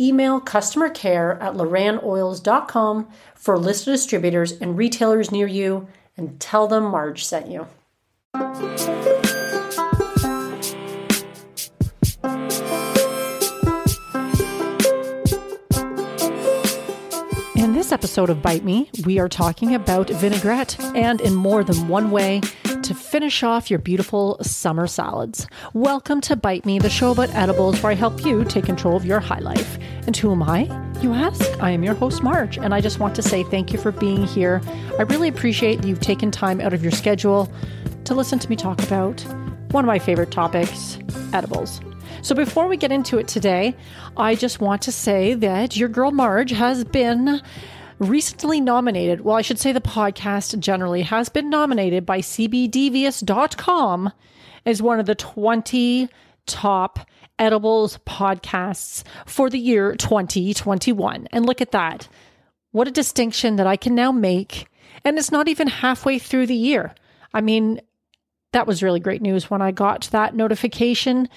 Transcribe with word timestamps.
email 0.00 0.40
customer 0.40 0.88
care 0.88 1.40
at 1.40 1.54
lorannoils.com 1.54 3.08
for 3.34 3.54
a 3.54 3.58
list 3.58 3.86
of 3.86 3.94
distributors 3.94 4.52
and 4.52 4.76
retailers 4.76 5.30
near 5.30 5.46
you 5.46 5.86
and 6.16 6.40
tell 6.40 6.66
them 6.66 6.84
Marge 6.84 7.24
sent 7.24 7.48
you. 7.48 7.66
In 17.56 17.72
this 17.72 17.92
episode 17.92 18.30
of 18.30 18.42
Bite 18.42 18.64
Me, 18.64 18.90
we 19.04 19.18
are 19.18 19.28
talking 19.28 19.74
about 19.74 20.10
vinaigrette 20.10 20.78
and 20.94 21.20
in 21.20 21.34
more 21.34 21.64
than 21.64 21.88
one 21.88 22.10
way 22.10 22.40
to 22.84 22.94
finish 22.94 23.42
off 23.42 23.70
your 23.70 23.78
beautiful 23.78 24.36
summer 24.42 24.86
salads. 24.86 25.46
Welcome 25.72 26.20
to 26.20 26.36
Bite 26.36 26.66
Me, 26.66 26.78
the 26.78 26.90
show 26.90 27.12
about 27.12 27.30
edibles 27.30 27.82
where 27.82 27.90
I 27.90 27.94
help 27.94 28.22
you 28.26 28.44
take 28.44 28.66
control 28.66 28.94
of 28.94 29.06
your 29.06 29.20
high 29.20 29.38
life. 29.38 29.78
And 30.06 30.14
who 30.14 30.30
am 30.32 30.42
I? 30.42 30.64
You 31.00 31.14
ask. 31.14 31.42
I 31.62 31.70
am 31.70 31.82
your 31.82 31.94
host, 31.94 32.22
Marge, 32.22 32.58
and 32.58 32.74
I 32.74 32.82
just 32.82 33.00
want 33.00 33.14
to 33.14 33.22
say 33.22 33.42
thank 33.44 33.72
you 33.72 33.78
for 33.78 33.90
being 33.90 34.26
here. 34.26 34.60
I 34.98 35.02
really 35.04 35.28
appreciate 35.28 35.82
you've 35.82 36.00
taken 36.00 36.30
time 36.30 36.60
out 36.60 36.74
of 36.74 36.82
your 36.82 36.92
schedule 36.92 37.50
to 38.04 38.14
listen 38.14 38.38
to 38.38 38.50
me 38.50 38.54
talk 38.54 38.82
about 38.82 39.22
one 39.70 39.82
of 39.82 39.86
my 39.86 39.98
favorite 39.98 40.30
topics 40.30 40.98
edibles. 41.32 41.80
So, 42.20 42.34
before 42.34 42.68
we 42.68 42.76
get 42.76 42.92
into 42.92 43.16
it 43.16 43.28
today, 43.28 43.74
I 44.18 44.34
just 44.34 44.60
want 44.60 44.82
to 44.82 44.92
say 44.92 45.32
that 45.32 45.74
your 45.74 45.88
girl 45.88 46.10
Marge 46.10 46.50
has 46.50 46.84
been 46.84 47.40
recently 47.98 48.60
nominated. 48.60 49.22
Well, 49.22 49.36
I 49.36 49.42
should 49.42 49.58
say 49.58 49.72
the 49.72 49.80
podcast 49.80 50.58
generally 50.58 51.02
has 51.02 51.28
been 51.28 51.50
nominated 51.50 52.04
by 52.06 52.20
CBDevious.com 52.20 54.12
as 54.66 54.82
one 54.82 55.00
of 55.00 55.06
the 55.06 55.14
20 55.14 56.08
top 56.46 57.06
edibles 57.38 57.98
podcasts 58.06 59.02
for 59.26 59.50
the 59.50 59.58
year 59.58 59.94
2021. 59.94 61.28
And 61.32 61.46
look 61.46 61.60
at 61.60 61.72
that. 61.72 62.08
What 62.72 62.88
a 62.88 62.92
distinction 62.92 63.56
that 63.56 63.66
I 63.66 63.76
can 63.76 63.94
now 63.94 64.12
make. 64.12 64.66
And 65.04 65.18
it's 65.18 65.32
not 65.32 65.48
even 65.48 65.68
halfway 65.68 66.18
through 66.18 66.46
the 66.46 66.54
year. 66.54 66.94
I 67.32 67.40
mean, 67.40 67.80
that 68.52 68.66
was 68.66 68.82
really 68.82 69.00
great 69.00 69.22
news 69.22 69.50
when 69.50 69.60
I 69.60 69.72
got 69.72 70.08
that 70.12 70.34
notification 70.34 71.28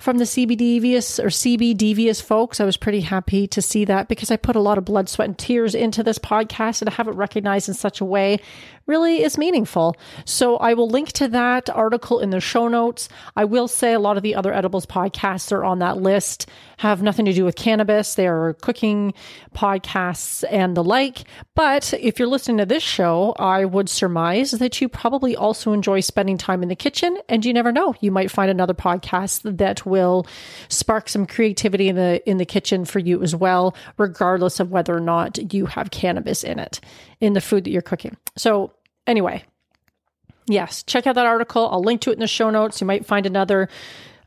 from 0.00 0.16
the 0.16 0.24
CBDevious 0.24 1.22
or 1.22 1.28
CBDevious 1.28 2.22
folks. 2.22 2.58
I 2.58 2.64
was 2.64 2.76
pretty 2.76 3.02
happy 3.02 3.46
to 3.48 3.60
see 3.60 3.84
that 3.84 4.08
because 4.08 4.30
I 4.30 4.36
put 4.36 4.56
a 4.56 4.60
lot 4.60 4.78
of 4.78 4.84
blood, 4.84 5.08
sweat, 5.08 5.28
and 5.28 5.38
tears 5.38 5.74
into 5.74 6.02
this 6.02 6.18
podcast 6.18 6.80
and 6.80 6.90
to 6.90 6.96
have 6.96 7.06
it 7.06 7.14
recognized 7.14 7.68
in 7.68 7.74
such 7.74 8.00
a 8.00 8.04
way 8.04 8.40
really 8.86 9.22
is 9.22 9.38
meaningful. 9.38 9.96
So 10.24 10.56
I 10.56 10.74
will 10.74 10.88
link 10.88 11.12
to 11.12 11.28
that 11.28 11.70
article 11.70 12.20
in 12.20 12.30
the 12.30 12.40
show 12.40 12.68
notes. 12.68 13.08
I 13.36 13.44
will 13.44 13.68
say 13.68 13.92
a 13.92 14.00
lot 14.00 14.16
of 14.16 14.22
the 14.22 14.34
other 14.34 14.52
edibles 14.52 14.86
podcasts 14.86 15.52
are 15.52 15.64
on 15.64 15.78
that 15.78 15.98
list, 15.98 16.46
have 16.78 17.02
nothing 17.02 17.24
to 17.26 17.32
do 17.32 17.44
with 17.44 17.56
cannabis. 17.56 18.14
They 18.14 18.26
are 18.26 18.54
cooking 18.54 19.14
podcasts 19.54 20.44
and 20.50 20.76
the 20.76 20.82
like. 20.82 21.24
But 21.54 21.94
if 21.94 22.18
you're 22.18 22.28
listening 22.28 22.58
to 22.58 22.66
this 22.66 22.82
show, 22.82 23.34
I 23.38 23.64
would 23.64 23.88
surmise 23.88 24.52
that 24.52 24.80
you 24.80 24.88
probably 24.88 25.36
also 25.36 25.72
enjoy 25.72 26.00
spending 26.00 26.38
time 26.38 26.62
in 26.62 26.68
the 26.68 26.76
kitchen. 26.76 27.18
And 27.28 27.44
you 27.44 27.52
never 27.52 27.72
know, 27.72 27.94
you 28.00 28.10
might 28.10 28.30
find 28.30 28.50
another 28.50 28.74
podcast 28.74 29.58
that 29.58 29.86
will 29.86 30.26
spark 30.68 31.08
some 31.08 31.26
creativity 31.26 31.88
in 31.88 31.96
the 31.96 32.28
in 32.28 32.38
the 32.38 32.44
kitchen 32.44 32.84
for 32.84 32.98
you 32.98 33.22
as 33.22 33.36
well, 33.36 33.74
regardless 33.98 34.58
of 34.58 34.70
whether 34.70 34.96
or 34.96 35.00
not 35.00 35.52
you 35.52 35.66
have 35.66 35.90
cannabis 35.90 36.42
in 36.42 36.58
it 36.58 36.80
in 37.20 37.32
the 37.34 37.40
food 37.40 37.64
that 37.64 37.70
you're 37.70 37.82
cooking. 37.82 38.16
So 38.36 38.72
Anyway, 39.10 39.42
yes, 40.46 40.84
check 40.84 41.04
out 41.06 41.16
that 41.16 41.26
article. 41.26 41.68
I'll 41.68 41.82
link 41.82 42.00
to 42.02 42.10
it 42.10 42.14
in 42.14 42.20
the 42.20 42.28
show 42.28 42.48
notes. 42.48 42.80
You 42.80 42.86
might 42.86 43.04
find 43.06 43.26
another 43.26 43.68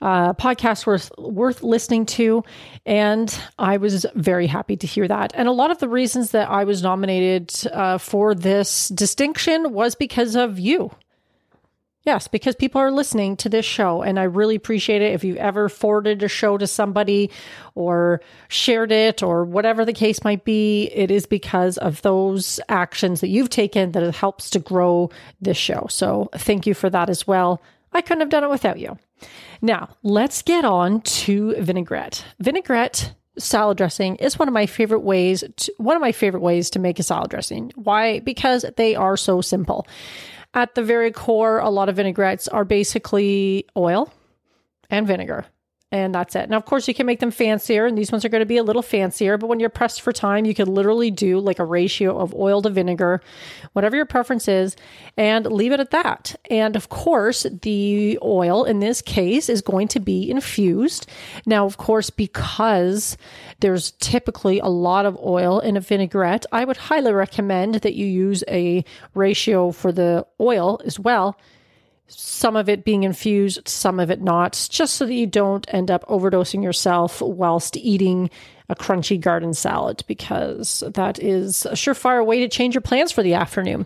uh, 0.01 0.33
podcast 0.33 0.85
worth 0.85 1.09
worth 1.17 1.63
listening 1.63 2.05
to, 2.05 2.43
and 2.85 3.33
I 3.57 3.77
was 3.77 4.05
very 4.15 4.47
happy 4.47 4.75
to 4.75 4.85
hear 4.85 5.07
that. 5.07 5.31
And 5.35 5.47
a 5.47 5.53
lot 5.53 5.71
of 5.71 5.77
the 5.77 5.87
reasons 5.87 6.31
that 6.31 6.49
I 6.49 6.65
was 6.65 6.83
nominated 6.83 7.53
uh, 7.71 7.97
for 7.97 8.35
this 8.35 8.89
distinction 8.89 9.71
was 9.71 9.95
because 9.95 10.35
of 10.35 10.59
you. 10.59 10.91
Yes, 12.05 12.27
because 12.27 12.55
people 12.55 12.81
are 12.81 12.91
listening 12.91 13.37
to 13.37 13.49
this 13.49 13.65
show, 13.65 14.01
and 14.01 14.19
I 14.19 14.23
really 14.23 14.55
appreciate 14.55 15.01
it. 15.01 15.13
If 15.13 15.23
you've 15.23 15.37
ever 15.37 15.69
forwarded 15.69 16.21
a 16.21 16.27
show 16.27 16.57
to 16.57 16.67
somebody 16.67 17.31
or 17.75 18.19
shared 18.49 18.91
it 18.91 19.23
or 19.23 19.45
whatever 19.45 19.85
the 19.85 19.93
case 19.93 20.21
might 20.21 20.43
be, 20.43 20.91
it 20.93 21.11
is 21.11 21.25
because 21.25 21.77
of 21.77 22.01
those 22.01 22.59
actions 22.67 23.21
that 23.21 23.29
you've 23.29 23.49
taken 23.49 23.93
that 23.93 24.03
it 24.03 24.15
helps 24.15 24.49
to 24.49 24.59
grow 24.59 25.11
this 25.39 25.55
show. 25.55 25.87
So 25.89 26.29
thank 26.35 26.67
you 26.67 26.73
for 26.73 26.89
that 26.89 27.09
as 27.09 27.25
well. 27.25 27.61
I 27.93 28.01
couldn't 28.01 28.21
have 28.21 28.29
done 28.29 28.43
it 28.43 28.49
without 28.49 28.79
you. 28.79 28.97
Now, 29.61 29.87
let's 30.03 30.41
get 30.41 30.65
on 30.65 31.01
to 31.01 31.55
vinaigrette. 31.61 32.25
Vinaigrette 32.39 33.13
salad 33.37 33.77
dressing 33.77 34.17
is 34.17 34.37
one 34.37 34.49
of 34.49 34.53
my 34.53 34.65
favorite 34.65 35.03
ways 35.03 35.43
to, 35.55 35.73
one 35.77 35.95
of 35.95 36.01
my 36.01 36.11
favorite 36.11 36.41
ways 36.41 36.69
to 36.71 36.79
make 36.79 36.99
a 36.99 37.03
salad 37.03 37.29
dressing. 37.29 37.71
Why? 37.75 38.19
Because 38.19 38.65
they 38.75 38.93
are 38.95 39.15
so 39.15 39.39
simple. 39.39 39.87
At 40.53 40.75
the 40.75 40.83
very 40.83 41.11
core, 41.11 41.59
a 41.59 41.69
lot 41.69 41.89
of 41.89 41.95
vinaigrettes 41.95 42.47
are 42.47 42.65
basically 42.65 43.65
oil 43.75 44.11
and 44.89 45.07
vinegar 45.07 45.45
and 45.93 46.15
that's 46.15 46.35
it. 46.35 46.49
Now, 46.49 46.57
of 46.57 46.65
course, 46.65 46.87
you 46.87 46.95
can 46.95 47.05
make 47.05 47.19
them 47.19 47.29
fancier, 47.29 47.85
and 47.85 47.95
these 47.95 48.11
ones 48.11 48.25
are 48.25 48.29
going 48.29 48.41
to 48.41 48.47
be 48.47 48.57
a 48.57 48.63
little 48.63 48.81
fancier, 48.81 49.37
but 49.37 49.45
when 49.45 49.59
you're 49.59 49.69
pressed 49.69 50.01
for 50.01 50.11
time, 50.11 50.43
you 50.43 50.55
can 50.55 50.73
literally 50.73 51.11
do 51.11 51.39
like 51.39 51.59
a 51.59 51.65
ratio 51.65 52.17
of 52.17 52.33
oil 52.33 52.63
to 52.63 52.71
vinegar, 52.71 53.21
whatever 53.73 53.95
your 53.95 54.07
preference 54.07 54.47
is, 54.47 54.75
and 55.17 55.45
leave 55.45 55.71
it 55.71 55.79
at 55.79 55.91
that. 55.91 56.35
And 56.49 56.75
of 56.75 56.89
course, 56.89 57.45
the 57.61 58.17
oil 58.23 58.63
in 58.63 58.79
this 58.79 59.03
case 59.03 59.49
is 59.49 59.61
going 59.61 59.87
to 59.89 59.99
be 59.99 60.31
infused. 60.31 61.05
Now, 61.45 61.67
of 61.67 61.77
course, 61.77 62.09
because 62.09 63.15
there's 63.59 63.91
typically 63.91 64.57
a 64.57 64.69
lot 64.69 65.05
of 65.05 65.15
oil 65.23 65.59
in 65.59 65.77
a 65.77 65.79
vinaigrette, 65.79 66.47
I 66.51 66.65
would 66.65 66.77
highly 66.77 67.13
recommend 67.13 67.75
that 67.75 67.93
you 67.93 68.07
use 68.07 68.43
a 68.47 68.83
ratio 69.13 69.71
for 69.71 69.91
the 69.91 70.25
oil 70.41 70.81
as 70.85 70.99
well 70.99 71.37
some 72.07 72.55
of 72.55 72.69
it 72.69 72.83
being 72.83 73.03
infused, 73.03 73.67
some 73.67 73.99
of 73.99 74.11
it 74.11 74.21
not, 74.21 74.67
just 74.69 74.95
so 74.95 75.05
that 75.05 75.13
you 75.13 75.27
don't 75.27 75.71
end 75.73 75.89
up 75.89 76.05
overdosing 76.07 76.63
yourself 76.63 77.21
whilst 77.21 77.77
eating 77.77 78.29
a 78.69 78.75
crunchy 78.75 79.19
garden 79.19 79.53
salad, 79.53 80.03
because 80.07 80.83
that 80.93 81.19
is 81.19 81.65
a 81.65 81.71
surefire 81.71 82.25
way 82.25 82.39
to 82.39 82.47
change 82.47 82.75
your 82.75 82.81
plans 82.81 83.11
for 83.11 83.23
the 83.23 83.33
afternoon. 83.33 83.85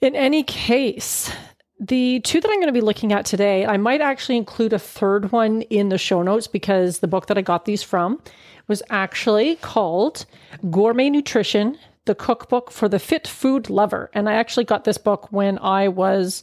In 0.00 0.16
any 0.16 0.42
case, 0.42 1.30
the 1.78 2.20
two 2.20 2.40
that 2.40 2.50
I'm 2.50 2.58
going 2.58 2.66
to 2.66 2.72
be 2.72 2.80
looking 2.80 3.12
at 3.12 3.24
today, 3.24 3.66
I 3.66 3.76
might 3.76 4.00
actually 4.00 4.36
include 4.36 4.72
a 4.72 4.78
third 4.78 5.32
one 5.32 5.62
in 5.62 5.88
the 5.88 5.98
show 5.98 6.22
notes 6.22 6.46
because 6.46 6.98
the 6.98 7.08
book 7.08 7.26
that 7.26 7.38
I 7.38 7.42
got 7.42 7.64
these 7.64 7.82
from 7.82 8.20
was 8.68 8.82
actually 8.90 9.56
called 9.56 10.26
Gourmet 10.70 11.10
Nutrition 11.10 11.78
the 12.06 12.14
cookbook 12.14 12.70
for 12.70 12.88
the 12.88 12.98
fit 12.98 13.26
food 13.26 13.70
lover. 13.70 14.10
And 14.14 14.28
I 14.28 14.34
actually 14.34 14.64
got 14.64 14.84
this 14.84 14.98
book 14.98 15.30
when 15.30 15.58
I 15.58 15.88
was 15.88 16.42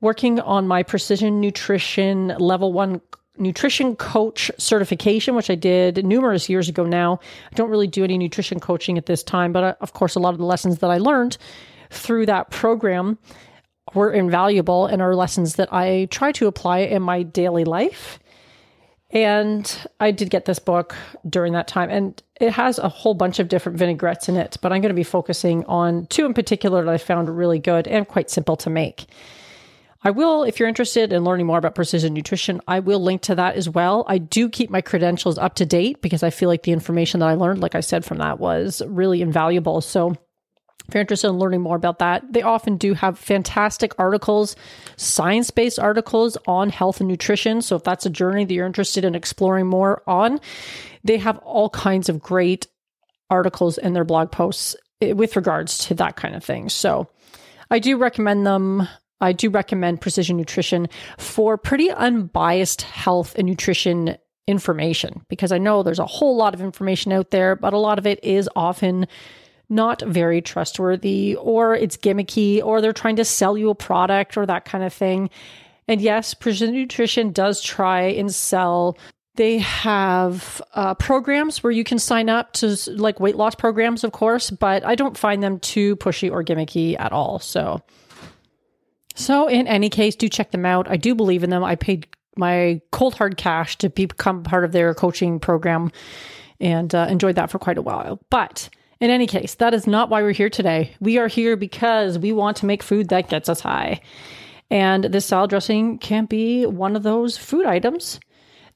working 0.00 0.40
on 0.40 0.66
my 0.66 0.82
precision 0.82 1.40
nutrition 1.40 2.28
level 2.38 2.72
one 2.72 3.00
nutrition 3.38 3.96
coach 3.96 4.50
certification, 4.58 5.34
which 5.34 5.50
I 5.50 5.54
did 5.54 6.04
numerous 6.04 6.48
years 6.48 6.68
ago 6.68 6.84
now. 6.84 7.20
I 7.50 7.54
don't 7.54 7.70
really 7.70 7.86
do 7.86 8.04
any 8.04 8.18
nutrition 8.18 8.60
coaching 8.60 8.98
at 8.98 9.06
this 9.06 9.22
time, 9.22 9.52
but 9.52 9.64
uh, 9.64 9.74
of 9.80 9.92
course, 9.92 10.14
a 10.14 10.20
lot 10.20 10.34
of 10.34 10.38
the 10.38 10.44
lessons 10.44 10.78
that 10.78 10.90
I 10.90 10.98
learned 10.98 11.38
through 11.90 12.26
that 12.26 12.50
program 12.50 13.18
were 13.94 14.12
invaluable 14.12 14.86
and 14.86 15.02
are 15.02 15.14
lessons 15.14 15.56
that 15.56 15.72
I 15.72 16.06
try 16.10 16.32
to 16.32 16.46
apply 16.46 16.80
in 16.80 17.02
my 17.02 17.22
daily 17.22 17.64
life. 17.64 18.18
And 19.12 19.86
I 20.00 20.10
did 20.10 20.30
get 20.30 20.46
this 20.46 20.58
book 20.58 20.96
during 21.28 21.52
that 21.52 21.68
time, 21.68 21.90
and 21.90 22.20
it 22.40 22.52
has 22.52 22.78
a 22.78 22.88
whole 22.88 23.12
bunch 23.12 23.38
of 23.38 23.48
different 23.48 23.78
vinaigrettes 23.78 24.28
in 24.28 24.36
it, 24.36 24.56
but 24.62 24.72
I'm 24.72 24.80
going 24.80 24.88
to 24.88 24.94
be 24.94 25.04
focusing 25.04 25.66
on 25.66 26.06
two 26.06 26.24
in 26.24 26.32
particular 26.32 26.82
that 26.82 26.90
I 26.90 26.96
found 26.96 27.36
really 27.36 27.58
good 27.58 27.86
and 27.86 28.08
quite 28.08 28.30
simple 28.30 28.56
to 28.56 28.70
make. 28.70 29.06
I 30.02 30.10
will, 30.10 30.42
if 30.42 30.58
you're 30.58 30.68
interested 30.68 31.12
in 31.12 31.24
learning 31.24 31.46
more 31.46 31.58
about 31.58 31.74
precision 31.74 32.14
nutrition, 32.14 32.60
I 32.66 32.80
will 32.80 33.00
link 33.00 33.22
to 33.22 33.34
that 33.36 33.54
as 33.54 33.68
well. 33.68 34.04
I 34.08 34.18
do 34.18 34.48
keep 34.48 34.70
my 34.70 34.80
credentials 34.80 35.38
up 35.38 35.54
to 35.56 35.66
date 35.66 36.02
because 36.02 36.22
I 36.22 36.30
feel 36.30 36.48
like 36.48 36.64
the 36.64 36.72
information 36.72 37.20
that 37.20 37.28
I 37.28 37.34
learned, 37.34 37.60
like 37.60 37.76
I 37.76 37.80
said, 37.80 38.04
from 38.04 38.18
that 38.18 38.40
was 38.40 38.82
really 38.86 39.22
invaluable. 39.22 39.80
So 39.80 40.16
if 40.88 40.94
you're 40.94 41.00
interested 41.00 41.28
in 41.28 41.38
learning 41.38 41.60
more 41.60 41.76
about 41.76 41.98
that, 42.00 42.32
they 42.32 42.42
often 42.42 42.76
do 42.76 42.94
have 42.94 43.18
fantastic 43.18 43.92
articles, 43.98 44.56
science 44.96 45.50
based 45.50 45.78
articles 45.78 46.36
on 46.46 46.70
health 46.70 47.00
and 47.00 47.08
nutrition. 47.08 47.62
So, 47.62 47.76
if 47.76 47.84
that's 47.84 48.06
a 48.06 48.10
journey 48.10 48.44
that 48.44 48.52
you're 48.52 48.66
interested 48.66 49.04
in 49.04 49.14
exploring 49.14 49.66
more 49.66 50.02
on, 50.06 50.40
they 51.04 51.18
have 51.18 51.38
all 51.38 51.70
kinds 51.70 52.08
of 52.08 52.20
great 52.20 52.66
articles 53.32 53.78
in 53.78 53.94
their 53.94 54.04
blog 54.04 54.30
posts 54.30 54.76
eh, 55.00 55.12
with 55.12 55.34
regards 55.34 55.78
to 55.78 55.94
that 55.94 56.16
kind 56.16 56.36
of 56.36 56.44
thing. 56.44 56.68
So 56.68 57.08
I 57.70 57.78
do 57.78 57.96
recommend 57.96 58.46
them. 58.46 58.86
I 59.20 59.32
do 59.32 59.50
recommend 59.50 60.00
Precision 60.00 60.36
Nutrition 60.36 60.88
for 61.16 61.56
pretty 61.56 61.90
unbiased 61.90 62.82
health 62.82 63.34
and 63.36 63.48
nutrition 63.48 64.16
information 64.46 65.24
because 65.28 65.52
I 65.52 65.58
know 65.58 65.82
there's 65.82 66.00
a 66.00 66.06
whole 66.06 66.36
lot 66.36 66.54
of 66.54 66.60
information 66.60 67.12
out 67.12 67.30
there, 67.30 67.56
but 67.56 67.72
a 67.72 67.78
lot 67.78 67.98
of 67.98 68.06
it 68.06 68.22
is 68.22 68.48
often 68.54 69.06
not 69.72 70.02
very 70.02 70.40
trustworthy 70.42 71.34
or 71.36 71.74
it's 71.74 71.96
gimmicky 71.96 72.62
or 72.62 72.80
they're 72.80 72.92
trying 72.92 73.16
to 73.16 73.24
sell 73.24 73.56
you 73.56 73.70
a 73.70 73.74
product 73.74 74.36
or 74.36 74.46
that 74.46 74.64
kind 74.64 74.84
of 74.84 74.92
thing. 74.92 75.30
And 75.88 76.00
yes, 76.00 76.34
Precision 76.34 76.74
Nutrition 76.74 77.32
does 77.32 77.60
try 77.60 78.02
and 78.02 78.32
sell. 78.32 78.96
They 79.34 79.58
have 79.58 80.60
uh, 80.74 80.94
programs 80.94 81.62
where 81.62 81.72
you 81.72 81.84
can 81.84 81.98
sign 81.98 82.28
up 82.28 82.52
to 82.54 82.76
like 82.88 83.18
weight 83.18 83.36
loss 83.36 83.54
programs, 83.54 84.04
of 84.04 84.12
course, 84.12 84.50
but 84.50 84.84
I 84.84 84.94
don't 84.94 85.16
find 85.16 85.42
them 85.42 85.58
too 85.58 85.96
pushy 85.96 86.30
or 86.30 86.44
gimmicky 86.44 87.00
at 87.00 87.12
all. 87.12 87.38
So, 87.38 87.80
so 89.14 89.48
in 89.48 89.66
any 89.66 89.88
case, 89.88 90.14
do 90.14 90.28
check 90.28 90.50
them 90.50 90.66
out. 90.66 90.88
I 90.88 90.96
do 90.96 91.14
believe 91.14 91.42
in 91.42 91.50
them. 91.50 91.64
I 91.64 91.76
paid 91.76 92.06
my 92.36 92.80
cold 92.92 93.14
hard 93.14 93.36
cash 93.36 93.76
to 93.78 93.88
become 93.88 94.42
part 94.42 94.64
of 94.64 94.72
their 94.72 94.94
coaching 94.94 95.40
program 95.40 95.90
and 96.60 96.94
uh, 96.94 97.06
enjoyed 97.10 97.34
that 97.36 97.50
for 97.50 97.58
quite 97.58 97.78
a 97.78 97.82
while. 97.82 98.20
But 98.30 98.68
in 99.02 99.10
any 99.10 99.26
case, 99.26 99.56
that 99.56 99.74
is 99.74 99.88
not 99.88 100.10
why 100.10 100.22
we're 100.22 100.30
here 100.30 100.48
today. 100.48 100.94
We 101.00 101.18
are 101.18 101.26
here 101.26 101.56
because 101.56 102.20
we 102.20 102.32
want 102.32 102.58
to 102.58 102.66
make 102.66 102.84
food 102.84 103.08
that 103.08 103.28
gets 103.28 103.48
us 103.48 103.60
high. 103.60 104.00
And 104.70 105.02
this 105.02 105.26
salad 105.26 105.50
dressing 105.50 105.98
can 105.98 106.26
be 106.26 106.66
one 106.66 106.94
of 106.94 107.02
those 107.02 107.36
food 107.36 107.66
items 107.66 108.20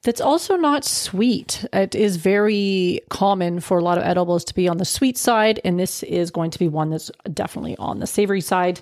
that's 0.03 0.19
also 0.19 0.57
not 0.57 0.83
sweet. 0.83 1.65
It 1.71 1.95
is 1.95 2.17
very 2.17 2.99
common 3.09 3.61
for 3.61 3.77
a 3.77 3.83
lot 3.83 3.97
of 3.97 4.03
edibles 4.03 4.43
to 4.45 4.53
be 4.53 4.67
on 4.67 4.79
the 4.79 4.85
sweet 4.85 5.17
side, 5.17 5.61
and 5.63 5.79
this 5.79 6.03
is 6.03 6.29
going 6.29 6.51
to 6.51 6.59
be 6.59 6.67
one 6.67 6.89
that's 6.89 7.09
definitely 7.33 7.77
on 7.77 7.99
the 7.99 8.05
savory 8.05 8.41
side. 8.41 8.81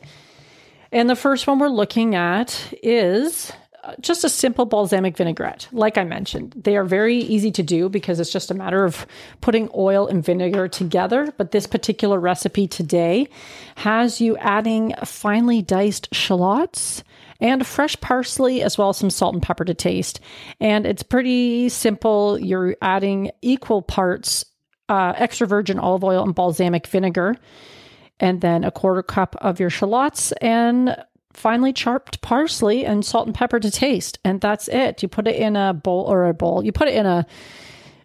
And 0.92 1.08
the 1.08 1.16
first 1.16 1.46
one 1.46 1.60
we're 1.60 1.68
looking 1.68 2.16
at 2.16 2.74
is 2.82 3.52
just 4.02 4.24
a 4.24 4.30
simple 4.30 4.66
balsamic 4.66 5.18
vinaigrette. 5.18 5.68
Like 5.72 5.98
I 5.98 6.04
mentioned, 6.04 6.54
they 6.56 6.78
are 6.78 6.84
very 6.84 7.18
easy 7.18 7.52
to 7.52 7.64
do 7.64 7.90
because 7.90 8.20
it's 8.20 8.32
just 8.32 8.52
a 8.52 8.56
matter 8.56 8.84
of 8.86 9.06
putting 9.42 9.70
oil 9.76 10.08
and 10.08 10.24
vinegar 10.24 10.68
together. 10.68 11.34
But 11.38 11.52
this 11.52 11.68
particular 11.68 12.20
recipe 12.20 12.68
today 12.68 13.28
has 13.76 14.22
you 14.22 14.38
adding 14.38 14.94
finely 15.04 15.62
diced 15.62 16.14
shallots 16.14 17.04
and 17.42 17.68
fresh 17.68 18.00
parsley, 18.00 18.62
as 18.62 18.78
well 18.78 18.90
as 18.90 18.98
some 18.98 19.10
salt 19.10 19.34
and 19.34 19.44
pepper 19.44 19.66
to 19.66 19.74
taste. 19.74 20.20
And 20.60 20.86
it's 20.86 21.04
pretty 21.04 21.70
simple. 21.70 22.40
You're 22.40 22.76
adding 22.82 23.32
equal 23.42 23.82
parts 23.82 24.46
uh, 24.88 25.14
extra 25.16 25.48
virgin 25.48 25.80
olive 25.80 26.04
oil 26.04 26.24
and 26.24 26.36
balsamic 26.36 26.88
vinegar, 26.88 27.36
and 28.20 28.42
then 28.42 28.64
a 28.64 28.72
quarter 28.72 29.04
cup 29.04 29.36
of 29.42 29.60
your 29.60 29.70
shallots 29.70 30.32
and 30.34 30.96
finely 31.36 31.74
chopped 31.74 32.22
parsley 32.22 32.86
and 32.86 33.06
salt 33.06 33.28
and 33.28 33.36
pepper 33.36 33.60
to 33.60 33.70
taste. 33.70 34.20
And 34.24 34.42
that's 34.42 34.68
it. 34.68 35.02
You 35.04 35.10
put 35.10 35.28
it 35.28 35.36
in 35.36 35.56
a 35.56 35.74
bowl 35.74 36.06
or 36.06 36.26
a 36.26 36.34
bowl. 36.34 36.64
You 36.64 36.72
put 36.72 36.88
it 36.88 36.96
in 36.96 37.06
a 37.06 37.26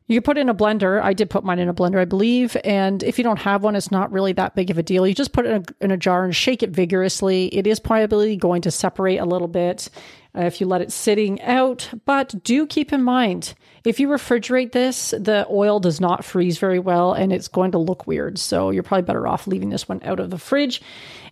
you 0.07 0.21
put 0.21 0.39
it 0.39 0.41
in 0.41 0.49
a 0.49 0.55
blender. 0.55 1.01
I 1.01 1.13
did 1.13 1.31
put 1.31 1.45
mine 1.45 1.61
in 1.61 1.69
a 1.69 1.75
blender, 1.75 1.99
I 2.01 2.05
believe. 2.05 2.57
And 2.65 3.01
if 3.05 3.17
you 3.17 3.23
don't 3.23 3.39
have 3.39 3.63
one, 3.63 3.77
it's 3.77 3.93
not 3.93 4.11
really 4.11 4.33
that 4.33 4.57
big 4.57 4.69
of 4.69 4.77
a 4.77 4.83
deal. 4.83 5.07
You 5.07 5.15
just 5.15 5.33
put 5.33 5.47
it 5.47 5.51
in 5.51 5.63
a, 5.63 5.85
in 5.85 5.91
a 5.93 5.97
jar 5.97 6.25
and 6.25 6.35
shake 6.35 6.65
it 6.65 6.71
vigorously. 6.71 7.47
It 7.55 7.65
is 7.65 7.79
probably 7.79 8.35
going 8.35 8.63
to 8.63 8.73
separate 8.73 9.19
a 9.19 9.25
little 9.25 9.47
bit 9.47 9.89
uh, 10.37 10.43
if 10.43 10.61
you 10.61 10.67
let 10.67 10.81
it 10.81 10.93
sitting 10.93 11.41
out. 11.43 11.91
But 12.05 12.43
do 12.43 12.67
keep 12.67 12.93
in 12.93 13.03
mind, 13.03 13.55
if 13.85 13.99
you 13.99 14.09
refrigerate 14.09 14.73
this, 14.73 15.11
the 15.11 15.47
oil 15.51 15.81
does 15.81 16.01
not 16.01 16.25
freeze 16.25 16.59
very 16.59 16.79
well 16.79 17.13
and 17.13 17.33
it's 17.33 17.49
going 17.49 17.73
to 17.73 17.79
look 17.79 18.07
weird. 18.07 18.39
So 18.39 18.71
you're 18.71 18.83
probably 18.83 19.07
better 19.07 19.27
off 19.27 19.47
leaving 19.47 19.71
this 19.71 19.89
one 19.89 20.01
out 20.05 20.21
of 20.21 20.31
the 20.31 20.39
fridge 20.39 20.83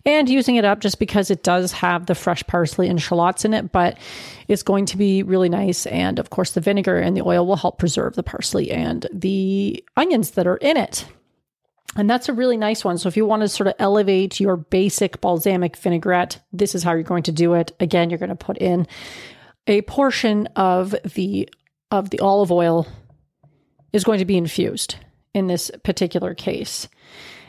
and 0.05 0.27
using 0.27 0.55
it 0.55 0.65
up 0.65 0.79
just 0.79 0.99
because 0.99 1.29
it 1.29 1.43
does 1.43 1.71
have 1.73 2.05
the 2.05 2.15
fresh 2.15 2.45
parsley 2.47 2.87
and 2.87 3.01
shallots 3.01 3.45
in 3.45 3.53
it, 3.53 3.71
but 3.71 3.97
it's 4.47 4.63
going 4.63 4.85
to 4.87 4.97
be 4.97 5.23
really 5.23 5.49
nice. 5.49 5.85
And 5.85 6.19
of 6.19 6.29
course, 6.29 6.53
the 6.53 6.61
vinegar 6.61 6.97
and 6.97 7.15
the 7.15 7.25
oil 7.25 7.45
will 7.45 7.57
help 7.57 7.77
preserve 7.77 8.15
the 8.15 8.23
parsley 8.23 8.71
and 8.71 9.07
the 9.13 9.83
onions 9.95 10.31
that 10.31 10.47
are 10.47 10.57
in 10.57 10.77
it. 10.77 11.05
And 11.95 12.09
that's 12.09 12.29
a 12.29 12.33
really 12.33 12.57
nice 12.57 12.85
one. 12.85 12.97
So 12.97 13.09
if 13.09 13.17
you 13.17 13.25
want 13.25 13.41
to 13.41 13.49
sort 13.49 13.67
of 13.67 13.73
elevate 13.79 14.39
your 14.39 14.55
basic 14.57 15.21
balsamic 15.21 15.75
vinaigrette, 15.75 16.39
this 16.53 16.75
is 16.75 16.83
how 16.83 16.93
you're 16.93 17.03
going 17.03 17.23
to 17.23 17.31
do 17.31 17.55
it. 17.55 17.75
Again, 17.79 18.09
you're 18.09 18.19
going 18.19 18.29
to 18.29 18.35
put 18.35 18.57
in 18.57 18.87
a 19.67 19.81
portion 19.83 20.47
of 20.55 20.95
the 21.15 21.49
of 21.91 22.11
the 22.11 22.19
olive 22.19 22.51
oil 22.51 22.87
is 23.91 24.03
going 24.03 24.19
to 24.19 24.25
be 24.25 24.37
infused 24.37 24.95
in 25.33 25.47
this 25.47 25.71
particular 25.83 26.35
case. 26.35 26.87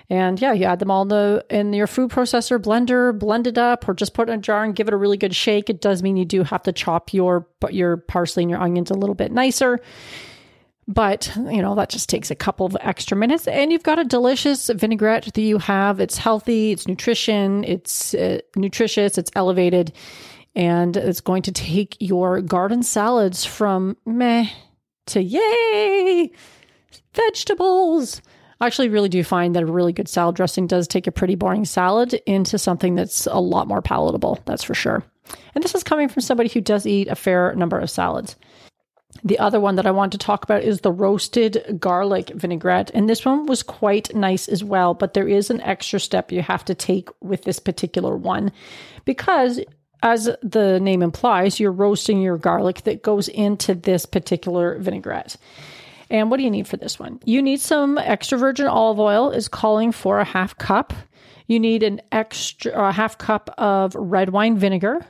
And 0.08 0.40
yeah, 0.40 0.52
you 0.52 0.64
add 0.64 0.80
them 0.80 0.90
all 0.90 1.02
in 1.02 1.08
the 1.08 1.44
in 1.50 1.72
your 1.72 1.86
food 1.86 2.10
processor 2.10 2.58
blender, 2.58 3.16
blend 3.16 3.46
it 3.46 3.58
up, 3.58 3.88
or 3.88 3.94
just 3.94 4.14
put 4.14 4.28
in 4.28 4.38
a 4.38 4.42
jar 4.42 4.64
and 4.64 4.74
give 4.74 4.88
it 4.88 4.94
a 4.94 4.96
really 4.96 5.16
good 5.16 5.34
shake. 5.34 5.70
It 5.70 5.80
does 5.80 6.02
mean 6.02 6.16
you 6.16 6.24
do 6.24 6.42
have 6.42 6.62
to 6.64 6.72
chop 6.72 7.14
your 7.14 7.46
your 7.70 7.98
parsley 7.98 8.42
and 8.42 8.50
your 8.50 8.60
onions 8.60 8.90
a 8.90 8.94
little 8.94 9.14
bit 9.14 9.30
nicer. 9.30 9.80
But, 10.92 11.30
you 11.36 11.62
know, 11.62 11.76
that 11.76 11.88
just 11.88 12.08
takes 12.08 12.32
a 12.32 12.34
couple 12.34 12.66
of 12.66 12.76
extra 12.80 13.16
minutes 13.16 13.46
and 13.46 13.70
you've 13.70 13.84
got 13.84 14.00
a 14.00 14.04
delicious 14.04 14.68
vinaigrette 14.68 15.32
that 15.32 15.40
you 15.40 15.58
have. 15.58 16.00
It's 16.00 16.16
healthy, 16.16 16.72
it's 16.72 16.88
nutrition, 16.88 17.62
it's 17.62 18.12
uh, 18.12 18.40
nutritious, 18.56 19.16
it's 19.16 19.30
elevated, 19.36 19.92
and 20.56 20.96
it's 20.96 21.20
going 21.20 21.42
to 21.42 21.52
take 21.52 21.96
your 22.00 22.40
garden 22.40 22.82
salads 22.82 23.44
from 23.44 23.96
meh 24.04 24.48
to 25.06 25.22
yay 25.22 26.32
vegetables. 27.14 28.20
I 28.60 28.66
actually 28.66 28.88
really 28.88 29.08
do 29.08 29.22
find 29.22 29.54
that 29.54 29.62
a 29.62 29.66
really 29.66 29.92
good 29.92 30.08
salad 30.08 30.34
dressing 30.34 30.66
does 30.66 30.88
take 30.88 31.06
a 31.06 31.12
pretty 31.12 31.36
boring 31.36 31.66
salad 31.66 32.14
into 32.26 32.58
something 32.58 32.96
that's 32.96 33.26
a 33.26 33.38
lot 33.38 33.68
more 33.68 33.80
palatable, 33.80 34.40
that's 34.44 34.64
for 34.64 34.74
sure. 34.74 35.04
And 35.54 35.62
this 35.62 35.76
is 35.76 35.84
coming 35.84 36.08
from 36.08 36.22
somebody 36.22 36.48
who 36.48 36.60
does 36.60 36.84
eat 36.84 37.06
a 37.06 37.14
fair 37.14 37.54
number 37.54 37.78
of 37.78 37.90
salads. 37.90 38.34
The 39.24 39.38
other 39.38 39.60
one 39.60 39.76
that 39.76 39.86
I 39.86 39.90
want 39.90 40.12
to 40.12 40.18
talk 40.18 40.44
about 40.44 40.62
is 40.62 40.80
the 40.80 40.92
roasted 40.92 41.78
garlic 41.78 42.30
vinaigrette. 42.34 42.90
And 42.94 43.08
this 43.08 43.24
one 43.24 43.46
was 43.46 43.62
quite 43.62 44.14
nice 44.14 44.48
as 44.48 44.64
well, 44.64 44.94
but 44.94 45.14
there 45.14 45.28
is 45.28 45.50
an 45.50 45.60
extra 45.60 46.00
step 46.00 46.32
you 46.32 46.42
have 46.42 46.64
to 46.66 46.74
take 46.74 47.08
with 47.20 47.44
this 47.44 47.58
particular 47.58 48.16
one 48.16 48.52
because, 49.04 49.60
as 50.02 50.30
the 50.42 50.80
name 50.80 51.02
implies, 51.02 51.60
you're 51.60 51.72
roasting 51.72 52.22
your 52.22 52.38
garlic 52.38 52.82
that 52.82 53.02
goes 53.02 53.28
into 53.28 53.74
this 53.74 54.06
particular 54.06 54.78
vinaigrette. 54.78 55.36
And 56.08 56.30
what 56.30 56.38
do 56.38 56.42
you 56.42 56.50
need 56.50 56.66
for 56.66 56.76
this 56.76 56.98
one? 56.98 57.20
You 57.24 57.40
need 57.40 57.60
some 57.60 57.96
extra 57.98 58.36
virgin 58.36 58.66
olive 58.66 58.98
oil 58.98 59.30
is 59.30 59.46
calling 59.48 59.92
for 59.92 60.18
a 60.18 60.24
half 60.24 60.58
cup. 60.58 60.92
You 61.46 61.60
need 61.60 61.82
an 61.82 62.00
extra 62.10 62.88
a 62.88 62.92
half 62.92 63.16
cup 63.18 63.50
of 63.58 63.94
red 63.94 64.30
wine 64.30 64.58
vinegar. 64.58 65.04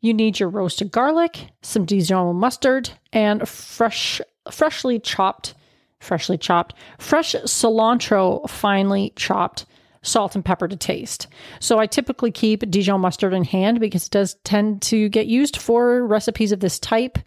You 0.00 0.14
need 0.14 0.38
your 0.38 0.48
roasted 0.48 0.92
garlic, 0.92 1.48
some 1.62 1.84
Dijon 1.84 2.36
mustard, 2.36 2.90
and 3.12 3.48
fresh 3.48 4.20
freshly 4.50 5.00
chopped 5.00 5.54
freshly 5.98 6.38
chopped 6.38 6.74
fresh 6.98 7.34
cilantro 7.34 8.48
finely 8.48 9.12
chopped 9.16 9.66
salt 10.02 10.34
and 10.34 10.44
pepper 10.44 10.68
to 10.68 10.76
taste. 10.76 11.26
So 11.58 11.78
I 11.78 11.86
typically 11.86 12.30
keep 12.30 12.70
Dijon 12.70 13.00
mustard 13.00 13.34
in 13.34 13.44
hand 13.44 13.80
because 13.80 14.06
it 14.06 14.12
does 14.12 14.34
tend 14.44 14.82
to 14.82 15.08
get 15.08 15.26
used 15.26 15.56
for 15.56 16.06
recipes 16.06 16.52
of 16.52 16.60
this 16.60 16.78
type. 16.78 17.18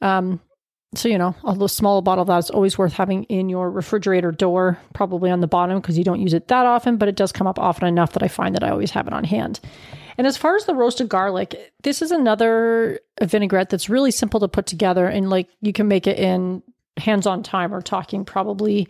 Um, 0.00 0.40
so, 0.94 1.08
you 1.08 1.18
know, 1.18 1.36
a 1.44 1.52
little 1.52 1.68
small 1.68 2.02
bottle 2.02 2.22
of 2.22 2.28
that 2.28 2.38
is 2.38 2.50
always 2.50 2.76
worth 2.76 2.92
having 2.92 3.24
in 3.24 3.48
your 3.48 3.70
refrigerator 3.70 4.32
door, 4.32 4.78
probably 4.92 5.30
on 5.30 5.40
the 5.40 5.46
bottom 5.46 5.80
because 5.80 5.96
you 5.96 6.04
don't 6.04 6.20
use 6.20 6.34
it 6.34 6.48
that 6.48 6.66
often, 6.66 6.96
but 6.96 7.08
it 7.08 7.16
does 7.16 7.32
come 7.32 7.46
up 7.46 7.58
often 7.58 7.86
enough 7.86 8.12
that 8.12 8.22
I 8.22 8.28
find 8.28 8.54
that 8.54 8.64
I 8.64 8.70
always 8.70 8.90
have 8.92 9.06
it 9.06 9.12
on 9.12 9.24
hand. 9.24 9.60
And 10.20 10.26
as 10.26 10.36
far 10.36 10.54
as 10.54 10.66
the 10.66 10.74
roasted 10.74 11.08
garlic, 11.08 11.72
this 11.82 12.02
is 12.02 12.10
another 12.10 13.00
vinaigrette 13.22 13.70
that's 13.70 13.88
really 13.88 14.10
simple 14.10 14.38
to 14.40 14.48
put 14.48 14.66
together 14.66 15.06
and 15.06 15.30
like 15.30 15.48
you 15.62 15.72
can 15.72 15.88
make 15.88 16.06
it 16.06 16.18
in 16.18 16.62
hands 16.98 17.26
on 17.26 17.42
time. 17.42 17.70
We're 17.70 17.80
talking 17.80 18.26
probably 18.26 18.86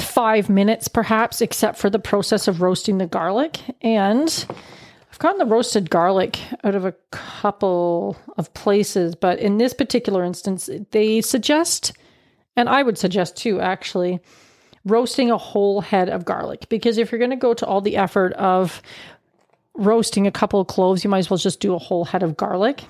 five 0.00 0.48
minutes 0.48 0.88
perhaps, 0.88 1.40
except 1.40 1.78
for 1.78 1.88
the 1.88 2.00
process 2.00 2.48
of 2.48 2.62
roasting 2.62 2.98
the 2.98 3.06
garlic. 3.06 3.60
And 3.80 4.46
I've 5.12 5.20
gotten 5.20 5.38
the 5.38 5.46
roasted 5.46 5.88
garlic 5.88 6.40
out 6.64 6.74
of 6.74 6.84
a 6.84 6.96
couple 7.12 8.16
of 8.36 8.52
places, 8.54 9.14
but 9.14 9.38
in 9.38 9.58
this 9.58 9.72
particular 9.72 10.24
instance, 10.24 10.68
they 10.90 11.20
suggest, 11.20 11.92
and 12.56 12.68
I 12.68 12.82
would 12.82 12.98
suggest 12.98 13.36
too, 13.36 13.60
actually, 13.60 14.18
roasting 14.84 15.30
a 15.30 15.38
whole 15.38 15.80
head 15.80 16.08
of 16.08 16.24
garlic. 16.24 16.68
Because 16.68 16.98
if 16.98 17.12
you're 17.12 17.20
going 17.20 17.30
to 17.30 17.36
go 17.36 17.54
to 17.54 17.66
all 17.66 17.80
the 17.80 17.96
effort 17.96 18.32
of 18.32 18.82
roasting 19.78 20.26
a 20.26 20.32
couple 20.32 20.60
of 20.60 20.66
cloves, 20.66 21.04
you 21.04 21.10
might 21.10 21.18
as 21.18 21.30
well 21.30 21.38
just 21.38 21.60
do 21.60 21.74
a 21.74 21.78
whole 21.78 22.04
head 22.04 22.22
of 22.22 22.36
garlic. 22.36 22.84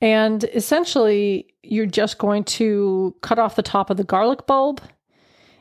And 0.00 0.42
essentially, 0.44 1.46
you're 1.62 1.86
just 1.86 2.18
going 2.18 2.44
to 2.44 3.14
cut 3.22 3.38
off 3.38 3.56
the 3.56 3.62
top 3.62 3.90
of 3.90 3.96
the 3.96 4.04
garlic 4.04 4.46
bulb 4.46 4.80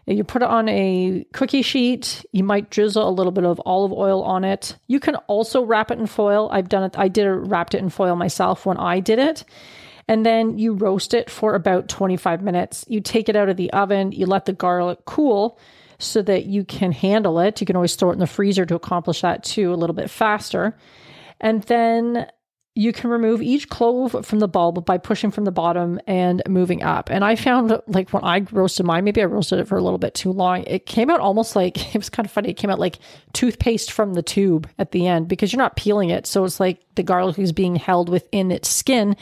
you 0.08 0.24
put 0.24 0.42
it 0.42 0.50
on 0.50 0.68
a 0.70 1.26
cookie 1.34 1.62
sheet. 1.62 2.26
You 2.32 2.44
might 2.44 2.70
drizzle 2.70 3.08
a 3.08 3.12
little 3.12 3.32
bit 3.32 3.46
of 3.46 3.62
olive 3.66 3.94
oil 3.94 4.24
on 4.24 4.44
it. 4.44 4.76
You 4.88 5.00
can 5.00 5.16
also 5.28 5.64
wrap 5.64 5.92
it 5.92 6.00
in 6.00 6.08
foil. 6.08 6.50
I've 6.52 6.70
done 6.70 6.84
it. 6.84 6.98
I 6.98 7.08
did 7.08 7.28
wrapped 7.28 7.76
it 7.76 7.80
in 7.80 7.90
foil 7.90 8.16
myself 8.16 8.66
when 8.66 8.78
I 8.78 9.00
did 9.00 9.20
it. 9.20 9.44
And 10.08 10.26
then 10.26 10.58
you 10.58 10.74
roast 10.74 11.14
it 11.14 11.30
for 11.30 11.54
about 11.54 11.88
25 11.88 12.42
minutes. 12.42 12.84
You 12.88 13.00
take 13.00 13.30
it 13.30 13.36
out 13.36 13.50
of 13.50 13.58
the 13.58 13.72
oven. 13.72 14.12
You 14.12 14.26
let 14.26 14.46
the 14.46 14.54
garlic 14.54 15.00
cool. 15.06 15.60
So 16.02 16.22
that 16.24 16.46
you 16.46 16.64
can 16.64 16.92
handle 16.92 17.40
it. 17.40 17.62
You 17.62 17.68
can 17.68 17.76
always 17.76 17.92
store 17.92 18.12
it 18.12 18.14
in 18.14 18.20
the 18.20 18.28
freezer 18.28 18.66
to 18.66 18.76
accomplish 18.76 19.22
that 19.22 19.44
too 19.44 19.74
a 19.74 19.76
little 19.76 19.96
bit 19.96 20.10
faster. 20.10 20.78
And 21.40 21.64
then 21.64 22.28
you 22.74 22.94
can 22.94 23.10
remove 23.10 23.42
each 23.42 23.68
clove 23.68 24.16
from 24.26 24.40
the 24.40 24.48
bulb 24.48 24.86
by 24.86 24.98
pushing 24.98 25.30
from 25.30 25.44
the 25.44 25.52
bottom 25.52 26.00
and 26.08 26.42
moving 26.48 26.84
up. 26.84 27.10
And 27.10 27.26
I 27.26 27.36
found 27.36 27.78
like 27.88 28.14
when 28.14 28.24
I 28.24 28.46
roasted 28.52 28.86
mine, 28.86 29.04
maybe 29.04 29.22
I 29.22 29.26
roasted 29.26 29.60
it 29.60 29.68
for 29.68 29.78
a 29.78 29.84
little 29.84 29.98
bit 29.98 30.14
too 30.14 30.32
long. 30.32 30.64
It 30.66 30.86
came 30.86 31.10
out 31.10 31.20
almost 31.20 31.54
like 31.56 31.94
it 31.96 31.98
was 31.98 32.10
kind 32.10 32.26
of 32.26 32.32
funny. 32.32 32.50
It 32.50 32.58
came 32.58 32.70
out 32.70 32.80
like 32.80 33.00
toothpaste 33.34 33.92
from 33.92 34.14
the 34.14 34.24
tube 34.24 34.70
at 34.80 34.92
the 34.92 35.06
end 35.06 35.28
because 35.28 35.52
you're 35.52 35.62
not 35.62 35.76
peeling 35.76 36.12
it. 36.12 36.26
So 36.26 36.46
it's 36.46 36.62
like 36.62 36.80
the 36.96 37.04
garlic 37.04 37.40
is 37.40 37.52
being 37.52 37.76
held 37.76 38.10
within 38.10 38.52
its 38.52 38.70
skin 38.70 39.16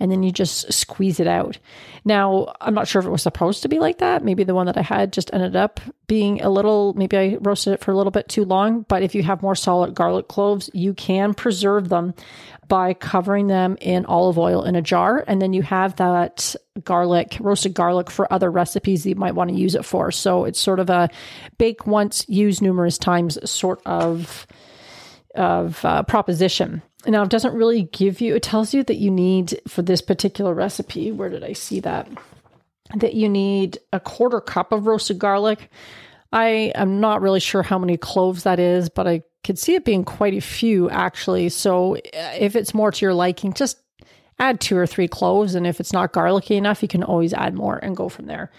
and 0.00 0.10
then 0.10 0.22
you 0.22 0.30
just 0.30 0.72
squeeze 0.72 1.20
it 1.20 1.26
out. 1.26 1.58
Now, 2.04 2.54
I'm 2.60 2.74
not 2.74 2.86
sure 2.86 3.00
if 3.00 3.06
it 3.06 3.10
was 3.10 3.22
supposed 3.22 3.62
to 3.62 3.68
be 3.68 3.78
like 3.78 3.98
that. 3.98 4.24
Maybe 4.24 4.44
the 4.44 4.54
one 4.54 4.66
that 4.66 4.76
I 4.76 4.82
had 4.82 5.12
just 5.12 5.32
ended 5.32 5.56
up 5.56 5.80
being 6.06 6.40
a 6.40 6.48
little, 6.48 6.94
maybe 6.94 7.16
I 7.16 7.36
roasted 7.40 7.72
it 7.72 7.80
for 7.80 7.90
a 7.90 7.96
little 7.96 8.12
bit 8.12 8.28
too 8.28 8.44
long. 8.44 8.82
But 8.88 9.02
if 9.02 9.14
you 9.14 9.22
have 9.24 9.42
more 9.42 9.56
solid 9.56 9.94
garlic 9.94 10.28
cloves, 10.28 10.70
you 10.72 10.94
can 10.94 11.34
preserve 11.34 11.88
them 11.88 12.14
by 12.68 12.94
covering 12.94 13.46
them 13.46 13.76
in 13.80 14.04
olive 14.06 14.38
oil 14.38 14.62
in 14.62 14.76
a 14.76 14.82
jar. 14.82 15.24
And 15.26 15.42
then 15.42 15.52
you 15.52 15.62
have 15.62 15.96
that 15.96 16.54
garlic, 16.84 17.36
roasted 17.40 17.74
garlic 17.74 18.10
for 18.10 18.32
other 18.32 18.50
recipes 18.50 19.02
that 19.02 19.08
you 19.08 19.16
might 19.16 19.34
want 19.34 19.50
to 19.50 19.56
use 19.56 19.74
it 19.74 19.84
for. 19.84 20.12
So 20.12 20.44
it's 20.44 20.60
sort 20.60 20.80
of 20.80 20.90
a 20.90 21.08
bake 21.56 21.86
once, 21.86 22.24
use 22.28 22.62
numerous 22.62 22.98
times 22.98 23.38
sort 23.50 23.80
of 23.84 24.46
of 25.34 25.84
uh, 25.84 26.02
proposition. 26.04 26.82
Now, 27.06 27.22
it 27.22 27.30
doesn't 27.30 27.54
really 27.54 27.82
give 27.84 28.20
you, 28.20 28.34
it 28.34 28.42
tells 28.42 28.74
you 28.74 28.82
that 28.84 28.96
you 28.96 29.10
need 29.10 29.60
for 29.68 29.82
this 29.82 30.02
particular 30.02 30.52
recipe. 30.52 31.12
Where 31.12 31.28
did 31.28 31.44
I 31.44 31.52
see 31.52 31.80
that? 31.80 32.08
That 32.96 33.14
you 33.14 33.28
need 33.28 33.78
a 33.92 34.00
quarter 34.00 34.40
cup 34.40 34.72
of 34.72 34.86
roasted 34.86 35.18
garlic. 35.18 35.70
I 36.32 36.72
am 36.74 37.00
not 37.00 37.22
really 37.22 37.40
sure 37.40 37.62
how 37.62 37.78
many 37.78 37.96
cloves 37.96 38.42
that 38.42 38.58
is, 38.58 38.88
but 38.88 39.06
I 39.06 39.22
could 39.44 39.58
see 39.58 39.74
it 39.74 39.84
being 39.84 40.04
quite 40.04 40.34
a 40.34 40.40
few 40.40 40.90
actually. 40.90 41.48
So 41.48 41.96
uh, 41.96 42.00
if 42.38 42.56
it's 42.56 42.74
more 42.74 42.90
to 42.90 43.04
your 43.04 43.14
liking, 43.14 43.54
just 43.54 43.78
add 44.38 44.60
two 44.60 44.76
or 44.76 44.86
three 44.86 45.08
cloves. 45.08 45.54
And 45.54 45.66
if 45.66 45.80
it's 45.80 45.92
not 45.92 46.12
garlicky 46.12 46.56
enough, 46.56 46.82
you 46.82 46.88
can 46.88 47.02
always 47.02 47.32
add 47.32 47.54
more 47.54 47.76
and 47.76 47.96
go 47.96 48.08
from 48.08 48.26
there. 48.26 48.50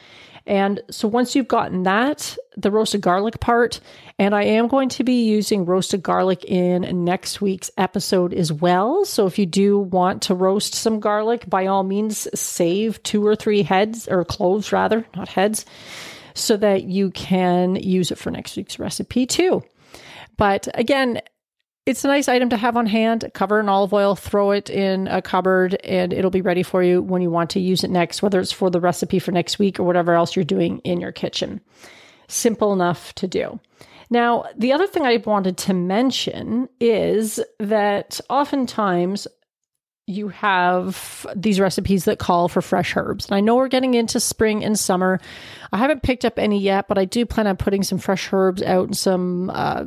And 0.46 0.82
so 0.90 1.08
once 1.08 1.36
you've 1.36 1.48
gotten 1.48 1.84
that, 1.84 2.36
the 2.58 2.72
roasted 2.72 3.02
garlic 3.02 3.40
part, 3.40 3.80
and 4.18 4.34
I 4.34 4.46
am 4.46 4.68
going 4.68 4.90
to 4.90 5.04
be 5.04 5.26
using 5.26 5.64
roasted 5.64 6.02
garlic 6.02 6.44
in 6.44 7.04
next 7.04 7.40
week's 7.40 7.70
episode 7.78 8.34
as 8.34 8.52
well. 8.52 9.06
So 9.06 9.28
if 9.28 9.38
you 9.38 9.46
do 9.46 9.78
want 9.78 10.24
to 10.24 10.34
roast 10.34 10.74
some 10.74 11.00
garlic, 11.00 11.48
by 11.48 11.68
all 11.68 11.84
means, 11.84 12.28
save 12.34 13.04
two 13.04 13.26
or 13.26 13.36
three 13.36 13.62
heads 13.62 14.08
or 14.08 14.26
cloves 14.26 14.72
rather, 14.72 15.06
not 15.16 15.30
heads, 15.30 15.66
so 16.34 16.58
that 16.58 16.84
you 16.84 17.12
can 17.12 17.76
use 17.76 18.10
it 18.10 18.18
for 18.18 18.32
next 18.32 18.58
week's 18.58 18.80
recipe 18.80 19.28
too. 19.28 19.64
But 20.36 20.68
again, 20.74 21.22
it's 21.90 22.06
a 22.06 22.08
nice 22.08 22.28
item 22.28 22.50
to 22.50 22.58
have 22.58 22.78
on 22.78 22.86
hand. 22.86 23.32
Cover 23.34 23.60
in 23.60 23.68
olive 23.68 23.92
oil, 23.94 24.16
throw 24.16 24.52
it 24.52 24.70
in 24.70 25.08
a 25.08 25.24
cupboard, 25.24 25.74
and 25.84 26.14
it'll 26.14 26.30
be 26.30 26.40
ready 26.40 26.62
for 26.62 26.84
you 26.84 27.02
when 27.02 27.24
you 27.24 27.32
want 27.32 27.50
to 27.50 27.60
use 27.60 27.84
it 27.84 27.90
next, 27.90 28.22
whether 28.22 28.40
it's 28.40 28.52
for 28.52 28.70
the 28.70 28.80
recipe 28.80 29.18
for 29.18 29.32
next 29.32 29.58
week 29.58 29.80
or 29.80 29.84
whatever 29.84 30.14
else 30.14 30.36
you're 30.36 30.46
doing 30.46 30.78
in 30.84 31.02
your 31.02 31.12
kitchen. 31.12 31.60
Simple 32.28 32.74
enough 32.74 33.16
to 33.16 33.28
do. 33.28 33.60
Now, 34.12 34.46
the 34.56 34.72
other 34.72 34.86
thing 34.86 35.08
I 35.08 35.18
wanted 35.18 35.58
to 35.58 35.74
mention 35.74 36.70
is 36.80 37.40
that 37.58 38.22
oftentimes 38.30 39.28
you 40.06 40.28
have 40.28 41.26
these 41.36 41.60
recipes 41.60 42.06
that 42.06 42.20
call 42.20 42.50
for 42.50 42.62
fresh 42.62 42.96
herbs. 42.96 43.26
And 43.26 43.36
I 43.36 43.42
know 43.42 43.56
we're 43.56 43.68
getting 43.68 43.96
into 43.96 44.20
spring 44.20 44.64
and 44.64 44.78
summer. 44.78 45.20
I 45.72 45.78
haven't 45.78 46.04
picked 46.04 46.26
up 46.26 46.38
any 46.38 46.60
yet, 46.60 46.88
but 46.88 47.00
I 47.00 47.06
do 47.06 47.26
plan 47.26 47.48
on 47.48 47.58
putting 47.58 47.82
some 47.82 47.98
fresh 47.98 48.32
herbs 48.32 48.62
out 48.62 48.86
and 48.86 48.98
some 48.98 49.50
uh, 49.52 49.86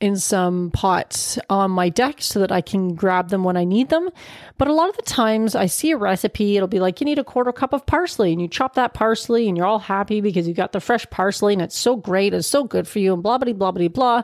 in 0.00 0.16
some 0.16 0.70
pots 0.72 1.38
on 1.48 1.70
my 1.70 1.88
deck 1.88 2.20
so 2.20 2.40
that 2.40 2.52
I 2.52 2.60
can 2.60 2.94
grab 2.94 3.30
them 3.30 3.44
when 3.44 3.56
I 3.56 3.64
need 3.64 3.88
them. 3.88 4.10
But 4.58 4.68
a 4.68 4.72
lot 4.72 4.90
of 4.90 4.96
the 4.96 5.02
times 5.02 5.54
I 5.54 5.66
see 5.66 5.90
a 5.90 5.96
recipe, 5.96 6.56
it'll 6.56 6.68
be 6.68 6.80
like, 6.80 7.00
you 7.00 7.04
need 7.04 7.18
a 7.18 7.24
quarter 7.24 7.52
cup 7.52 7.72
of 7.72 7.86
parsley, 7.86 8.32
and 8.32 8.40
you 8.40 8.48
chop 8.48 8.74
that 8.74 8.94
parsley, 8.94 9.48
and 9.48 9.56
you're 9.56 9.66
all 9.66 9.78
happy 9.78 10.20
because 10.20 10.46
you 10.46 10.54
got 10.54 10.72
the 10.72 10.80
fresh 10.80 11.08
parsley, 11.10 11.54
and 11.54 11.62
it's 11.62 11.76
so 11.76 11.96
great, 11.96 12.34
it's 12.34 12.46
so 12.46 12.64
good 12.64 12.86
for 12.86 12.98
you, 12.98 13.14
and 13.14 13.22
blah, 13.22 13.38
blah, 13.38 13.52
blah, 13.52 13.72
blah, 13.72 13.88
blah. 13.88 14.22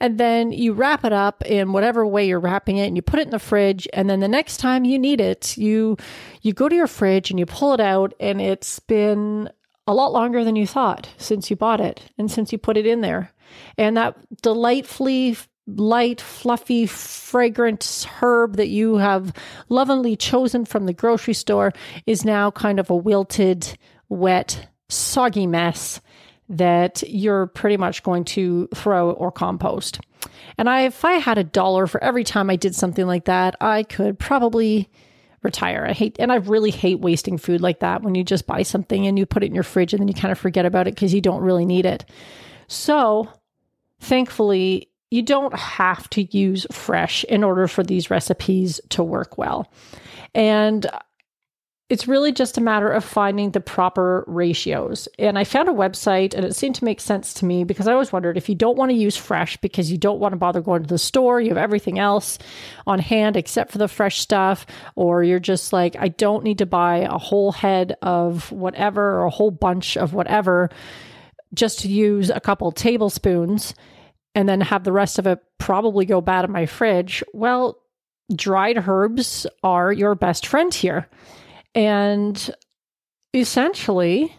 And 0.00 0.18
then 0.18 0.52
you 0.52 0.72
wrap 0.72 1.04
it 1.04 1.12
up 1.12 1.44
in 1.44 1.72
whatever 1.72 2.06
way 2.06 2.26
you're 2.26 2.40
wrapping 2.40 2.78
it, 2.78 2.86
and 2.86 2.96
you 2.96 3.02
put 3.02 3.20
it 3.20 3.26
in 3.26 3.30
the 3.30 3.38
fridge. 3.38 3.86
And 3.92 4.10
then 4.10 4.20
the 4.20 4.28
next 4.28 4.58
time 4.58 4.84
you 4.84 4.98
need 4.98 5.20
it, 5.20 5.56
you 5.56 5.96
you 6.42 6.52
go 6.52 6.68
to 6.68 6.74
your 6.74 6.86
fridge 6.86 7.30
and 7.30 7.38
you 7.38 7.46
pull 7.46 7.72
it 7.72 7.80
out, 7.80 8.14
and 8.18 8.40
it's 8.40 8.80
been 8.80 9.48
a 9.86 9.94
lot 9.94 10.12
longer 10.12 10.44
than 10.44 10.56
you 10.56 10.66
thought 10.66 11.08
since 11.18 11.50
you 11.50 11.56
bought 11.56 11.80
it 11.80 12.10
and 12.18 12.30
since 12.30 12.52
you 12.52 12.58
put 12.58 12.76
it 12.76 12.86
in 12.86 13.00
there. 13.00 13.30
And 13.76 13.96
that 13.96 14.16
delightfully 14.42 15.36
light, 15.66 16.20
fluffy, 16.20 16.86
fragrant 16.86 18.06
herb 18.20 18.56
that 18.56 18.68
you 18.68 18.96
have 18.96 19.32
lovingly 19.68 20.16
chosen 20.16 20.64
from 20.64 20.86
the 20.86 20.92
grocery 20.92 21.34
store 21.34 21.72
is 22.06 22.24
now 22.24 22.50
kind 22.50 22.78
of 22.78 22.90
a 22.90 22.96
wilted, 22.96 23.78
wet, 24.08 24.68
soggy 24.88 25.46
mess 25.46 26.00
that 26.48 27.02
you're 27.08 27.46
pretty 27.46 27.76
much 27.76 28.02
going 28.02 28.24
to 28.24 28.68
throw 28.74 29.10
or 29.12 29.32
compost. 29.32 30.00
And 30.58 30.68
I, 30.68 30.82
if 30.82 31.04
I 31.04 31.14
had 31.14 31.38
a 31.38 31.44
dollar 31.44 31.86
for 31.86 32.02
every 32.02 32.24
time 32.24 32.50
I 32.50 32.56
did 32.56 32.74
something 32.74 33.06
like 33.06 33.24
that, 33.24 33.56
I 33.60 33.82
could 33.82 34.18
probably 34.18 34.90
retire. 35.44 35.86
I 35.86 35.92
hate, 35.92 36.16
and 36.18 36.32
I 36.32 36.36
really 36.36 36.70
hate 36.70 37.00
wasting 37.00 37.38
food 37.38 37.60
like 37.60 37.80
that 37.80 38.02
when 38.02 38.14
you 38.14 38.24
just 38.24 38.46
buy 38.46 38.62
something 38.62 39.06
and 39.06 39.18
you 39.18 39.26
put 39.26 39.42
it 39.42 39.46
in 39.46 39.54
your 39.54 39.62
fridge 39.62 39.92
and 39.92 40.00
then 40.00 40.08
you 40.08 40.14
kind 40.14 40.32
of 40.32 40.38
forget 40.38 40.66
about 40.66 40.88
it 40.88 40.94
because 40.94 41.14
you 41.14 41.20
don't 41.20 41.42
really 41.42 41.66
need 41.66 41.86
it. 41.86 42.04
So, 42.66 43.28
thankfully, 44.00 44.90
you 45.10 45.22
don't 45.22 45.54
have 45.54 46.10
to 46.10 46.22
use 46.36 46.66
fresh 46.72 47.22
in 47.24 47.44
order 47.44 47.68
for 47.68 47.84
these 47.84 48.10
recipes 48.10 48.80
to 48.88 49.02
work 49.02 49.38
well. 49.38 49.70
And 50.34 50.86
it's 51.90 52.08
really 52.08 52.32
just 52.32 52.56
a 52.56 52.62
matter 52.62 52.90
of 52.90 53.04
finding 53.04 53.50
the 53.50 53.60
proper 53.60 54.24
ratios. 54.26 55.06
And 55.18 55.38
I 55.38 55.44
found 55.44 55.68
a 55.68 55.72
website 55.72 56.32
and 56.32 56.42
it 56.42 56.56
seemed 56.56 56.76
to 56.76 56.84
make 56.84 56.98
sense 56.98 57.34
to 57.34 57.44
me 57.44 57.62
because 57.62 57.86
I 57.86 57.92
always 57.92 58.10
wondered 58.10 58.38
if 58.38 58.48
you 58.48 58.54
don't 58.54 58.78
want 58.78 58.90
to 58.90 58.96
use 58.96 59.16
fresh 59.16 59.58
because 59.58 59.92
you 59.92 59.98
don't 59.98 60.18
want 60.18 60.32
to 60.32 60.38
bother 60.38 60.62
going 60.62 60.82
to 60.82 60.88
the 60.88 60.96
store, 60.98 61.42
you 61.42 61.50
have 61.50 61.58
everything 61.58 61.98
else 61.98 62.38
on 62.86 63.00
hand 63.00 63.36
except 63.36 63.70
for 63.70 63.78
the 63.78 63.88
fresh 63.88 64.18
stuff, 64.20 64.64
or 64.96 65.22
you're 65.22 65.38
just 65.38 65.74
like, 65.74 65.94
I 65.98 66.08
don't 66.08 66.42
need 66.42 66.58
to 66.58 66.66
buy 66.66 66.98
a 66.98 67.18
whole 67.18 67.52
head 67.52 67.96
of 68.00 68.50
whatever 68.50 69.20
or 69.20 69.24
a 69.26 69.30
whole 69.30 69.50
bunch 69.50 69.98
of 69.98 70.14
whatever 70.14 70.70
just 71.52 71.80
to 71.80 71.88
use 71.88 72.30
a 72.30 72.40
couple 72.40 72.72
tablespoons 72.72 73.74
and 74.34 74.48
then 74.48 74.62
have 74.62 74.84
the 74.84 74.92
rest 74.92 75.18
of 75.18 75.26
it 75.26 75.38
probably 75.58 76.06
go 76.06 76.22
bad 76.22 76.46
in 76.46 76.50
my 76.50 76.64
fridge. 76.64 77.22
Well, 77.34 77.78
dried 78.34 78.82
herbs 78.88 79.46
are 79.62 79.92
your 79.92 80.14
best 80.14 80.46
friend 80.46 80.72
here. 80.72 81.08
And 81.74 82.54
essentially, 83.32 84.34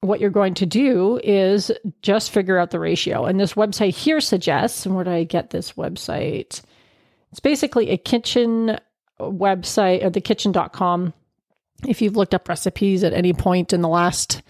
what 0.00 0.20
you're 0.20 0.30
going 0.30 0.54
to 0.54 0.66
do 0.66 1.20
is 1.22 1.70
just 2.02 2.30
figure 2.30 2.58
out 2.58 2.70
the 2.70 2.78
ratio. 2.78 3.24
And 3.24 3.40
this 3.40 3.54
website 3.54 3.94
here 3.94 4.20
suggests, 4.20 4.86
and 4.86 4.94
where 4.94 5.04
did 5.04 5.14
I 5.14 5.24
get 5.24 5.50
this 5.50 5.72
website? 5.72 6.62
It's 7.30 7.40
basically 7.40 7.90
a 7.90 7.96
kitchen 7.96 8.78
website, 9.20 10.04
or 10.04 10.10
the 10.10 10.20
kitchen.com. 10.20 11.12
If 11.86 12.00
you've 12.00 12.16
looked 12.16 12.34
up 12.34 12.48
recipes 12.48 13.04
at 13.04 13.12
any 13.12 13.32
point 13.32 13.72
in 13.72 13.82
the 13.82 13.88
last 13.88 14.42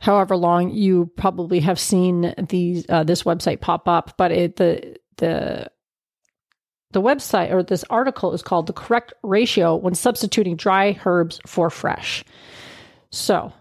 however 0.00 0.36
long, 0.36 0.70
you 0.70 1.10
probably 1.16 1.60
have 1.60 1.78
seen 1.78 2.34
these 2.48 2.86
uh, 2.88 3.04
this 3.04 3.24
website 3.24 3.60
pop 3.60 3.88
up. 3.88 4.16
But 4.16 4.32
it, 4.32 4.56
the 4.56 4.96
the 5.16 5.70
the 6.92 7.02
website 7.02 7.52
or 7.52 7.62
this 7.62 7.84
article 7.90 8.32
is 8.32 8.42
called 8.42 8.66
The 8.66 8.72
Correct 8.72 9.12
Ratio 9.22 9.76
When 9.76 9.94
Substituting 9.94 10.56
Dry 10.56 10.98
Herbs 11.04 11.40
for 11.46 11.70
Fresh. 11.70 12.24
So, 13.10 13.52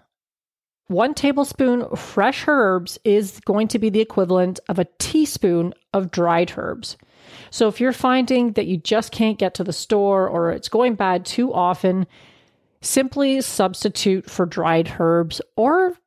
one 0.87 1.13
tablespoon 1.13 1.93
fresh 1.97 2.45
herbs 2.47 2.97
is 3.03 3.41
going 3.41 3.67
to 3.69 3.79
be 3.79 3.89
the 3.89 3.99
equivalent 3.99 4.61
of 4.69 4.79
a 4.79 4.87
teaspoon 4.99 5.73
of 5.93 6.11
dried 6.11 6.53
herbs. 6.55 6.95
So, 7.49 7.67
if 7.67 7.81
you're 7.81 7.91
finding 7.91 8.53
that 8.53 8.67
you 8.67 8.77
just 8.77 9.11
can't 9.11 9.37
get 9.37 9.53
to 9.55 9.63
the 9.63 9.73
store 9.73 10.27
or 10.27 10.51
it's 10.51 10.69
going 10.69 10.95
bad 10.95 11.25
too 11.25 11.53
often, 11.53 12.07
simply 12.81 13.41
substitute 13.41 14.29
for 14.29 14.45
dried 14.45 14.95
herbs 14.99 15.41
or 15.57 15.97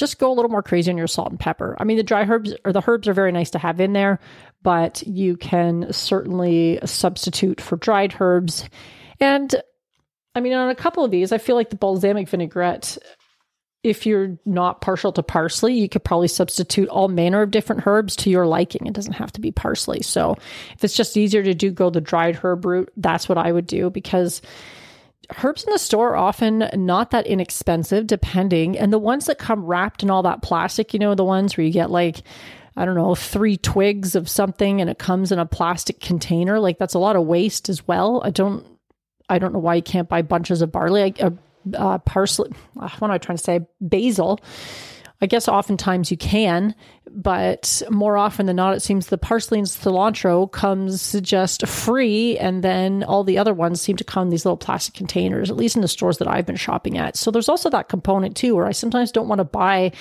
just 0.00 0.18
go 0.18 0.32
a 0.32 0.34
little 0.34 0.50
more 0.50 0.62
crazy 0.62 0.90
on 0.90 0.98
your 0.98 1.06
salt 1.06 1.30
and 1.30 1.38
pepper. 1.38 1.76
I 1.78 1.84
mean, 1.84 1.96
the 1.96 2.02
dry 2.02 2.24
herbs 2.24 2.54
or 2.64 2.72
the 2.72 2.82
herbs 2.86 3.06
are 3.06 3.12
very 3.12 3.30
nice 3.30 3.50
to 3.50 3.58
have 3.58 3.80
in 3.80 3.92
there, 3.92 4.18
but 4.62 5.02
you 5.06 5.36
can 5.36 5.92
certainly 5.92 6.80
substitute 6.84 7.60
for 7.60 7.76
dried 7.76 8.16
herbs. 8.18 8.68
And 9.20 9.54
I 10.34 10.40
mean, 10.40 10.54
on 10.54 10.70
a 10.70 10.74
couple 10.74 11.04
of 11.04 11.10
these, 11.10 11.32
I 11.32 11.38
feel 11.38 11.56
like 11.56 11.70
the 11.70 11.76
balsamic 11.76 12.28
vinaigrette, 12.28 12.98
if 13.82 14.06
you're 14.06 14.38
not 14.44 14.80
partial 14.80 15.12
to 15.12 15.22
parsley, 15.22 15.74
you 15.74 15.88
could 15.88 16.04
probably 16.04 16.28
substitute 16.28 16.88
all 16.88 17.08
manner 17.08 17.42
of 17.42 17.50
different 17.50 17.86
herbs 17.86 18.16
to 18.16 18.30
your 18.30 18.46
liking. 18.46 18.86
It 18.86 18.94
doesn't 18.94 19.14
have 19.14 19.32
to 19.32 19.40
be 19.40 19.52
parsley. 19.52 20.02
So 20.02 20.36
if 20.74 20.84
it's 20.84 20.96
just 20.96 21.16
easier 21.16 21.42
to 21.42 21.54
do, 21.54 21.70
go 21.70 21.90
the 21.90 22.00
dried 22.00 22.36
herb 22.36 22.64
route, 22.64 22.92
that's 22.96 23.28
what 23.28 23.38
I 23.38 23.52
would 23.52 23.66
do 23.66 23.90
because 23.90 24.42
herbs 25.42 25.64
in 25.64 25.72
the 25.72 25.78
store 25.78 26.10
are 26.10 26.16
often 26.16 26.68
not 26.74 27.10
that 27.10 27.26
inexpensive, 27.26 28.06
depending. 28.06 28.78
And 28.78 28.92
the 28.92 28.98
ones 28.98 29.26
that 29.26 29.38
come 29.38 29.64
wrapped 29.64 30.02
in 30.02 30.10
all 30.10 30.22
that 30.22 30.42
plastic, 30.42 30.92
you 30.92 31.00
know, 31.00 31.14
the 31.14 31.24
ones 31.24 31.56
where 31.56 31.66
you 31.66 31.72
get 31.72 31.90
like, 31.90 32.22
I 32.76 32.84
don't 32.84 32.94
know, 32.94 33.14
three 33.14 33.56
twigs 33.56 34.14
of 34.14 34.28
something 34.28 34.80
and 34.80 34.88
it 34.88 34.98
comes 34.98 35.32
in 35.32 35.38
a 35.38 35.46
plastic 35.46 36.00
container, 36.00 36.58
like 36.58 36.78
that's 36.78 36.94
a 36.94 36.98
lot 36.98 37.16
of 37.16 37.26
waste 37.26 37.68
as 37.68 37.86
well. 37.86 38.22
I 38.24 38.30
don't, 38.30 38.66
I 39.28 39.38
don't 39.38 39.52
know 39.52 39.58
why 39.58 39.76
you 39.76 39.82
can't 39.82 40.08
buy 40.08 40.22
bunches 40.22 40.62
of 40.62 40.72
barley, 40.72 41.14
uh, 41.20 41.30
uh, 41.74 41.98
parsley. 41.98 42.50
Uh, 42.78 42.88
what 42.98 43.08
am 43.08 43.12
I 43.12 43.18
trying 43.18 43.38
to 43.38 43.44
say? 43.44 43.60
Basil 43.80 44.40
I 45.22 45.26
guess 45.26 45.48
oftentimes 45.48 46.10
you 46.10 46.16
can, 46.16 46.74
but 47.10 47.82
more 47.90 48.16
often 48.16 48.46
than 48.46 48.56
not, 48.56 48.74
it 48.74 48.80
seems 48.80 49.06
the 49.06 49.18
parsley 49.18 49.58
and 49.58 49.68
cilantro 49.68 50.50
comes 50.50 51.12
just 51.20 51.66
free, 51.66 52.38
and 52.38 52.64
then 52.64 53.04
all 53.04 53.22
the 53.22 53.36
other 53.36 53.52
ones 53.52 53.82
seem 53.82 53.96
to 53.96 54.04
come 54.04 54.24
in 54.24 54.28
these 54.30 54.46
little 54.46 54.56
plastic 54.56 54.94
containers, 54.94 55.50
at 55.50 55.56
least 55.56 55.76
in 55.76 55.82
the 55.82 55.88
stores 55.88 56.18
that 56.18 56.28
I've 56.28 56.46
been 56.46 56.56
shopping 56.56 56.96
at. 56.96 57.16
So 57.16 57.30
there's 57.30 57.50
also 57.50 57.68
that 57.68 57.90
component 57.90 58.34
too, 58.34 58.56
where 58.56 58.66
I 58.66 58.72
sometimes 58.72 59.12
don't 59.12 59.28
want 59.28 59.40
to 59.40 59.44
buy 59.44 59.92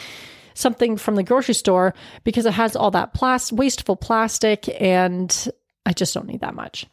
something 0.54 0.96
from 0.96 1.16
the 1.16 1.24
grocery 1.24 1.54
store 1.54 1.94
because 2.24 2.46
it 2.46 2.54
has 2.54 2.76
all 2.76 2.92
that 2.92 3.14
plas- 3.14 3.52
wasteful 3.52 3.98
plastic, 3.98 4.70
and 4.82 5.50
I 5.86 5.92
just 5.92 6.14
don't 6.14 6.28
need 6.28 6.42
that 6.42 6.56
much. 6.56 6.86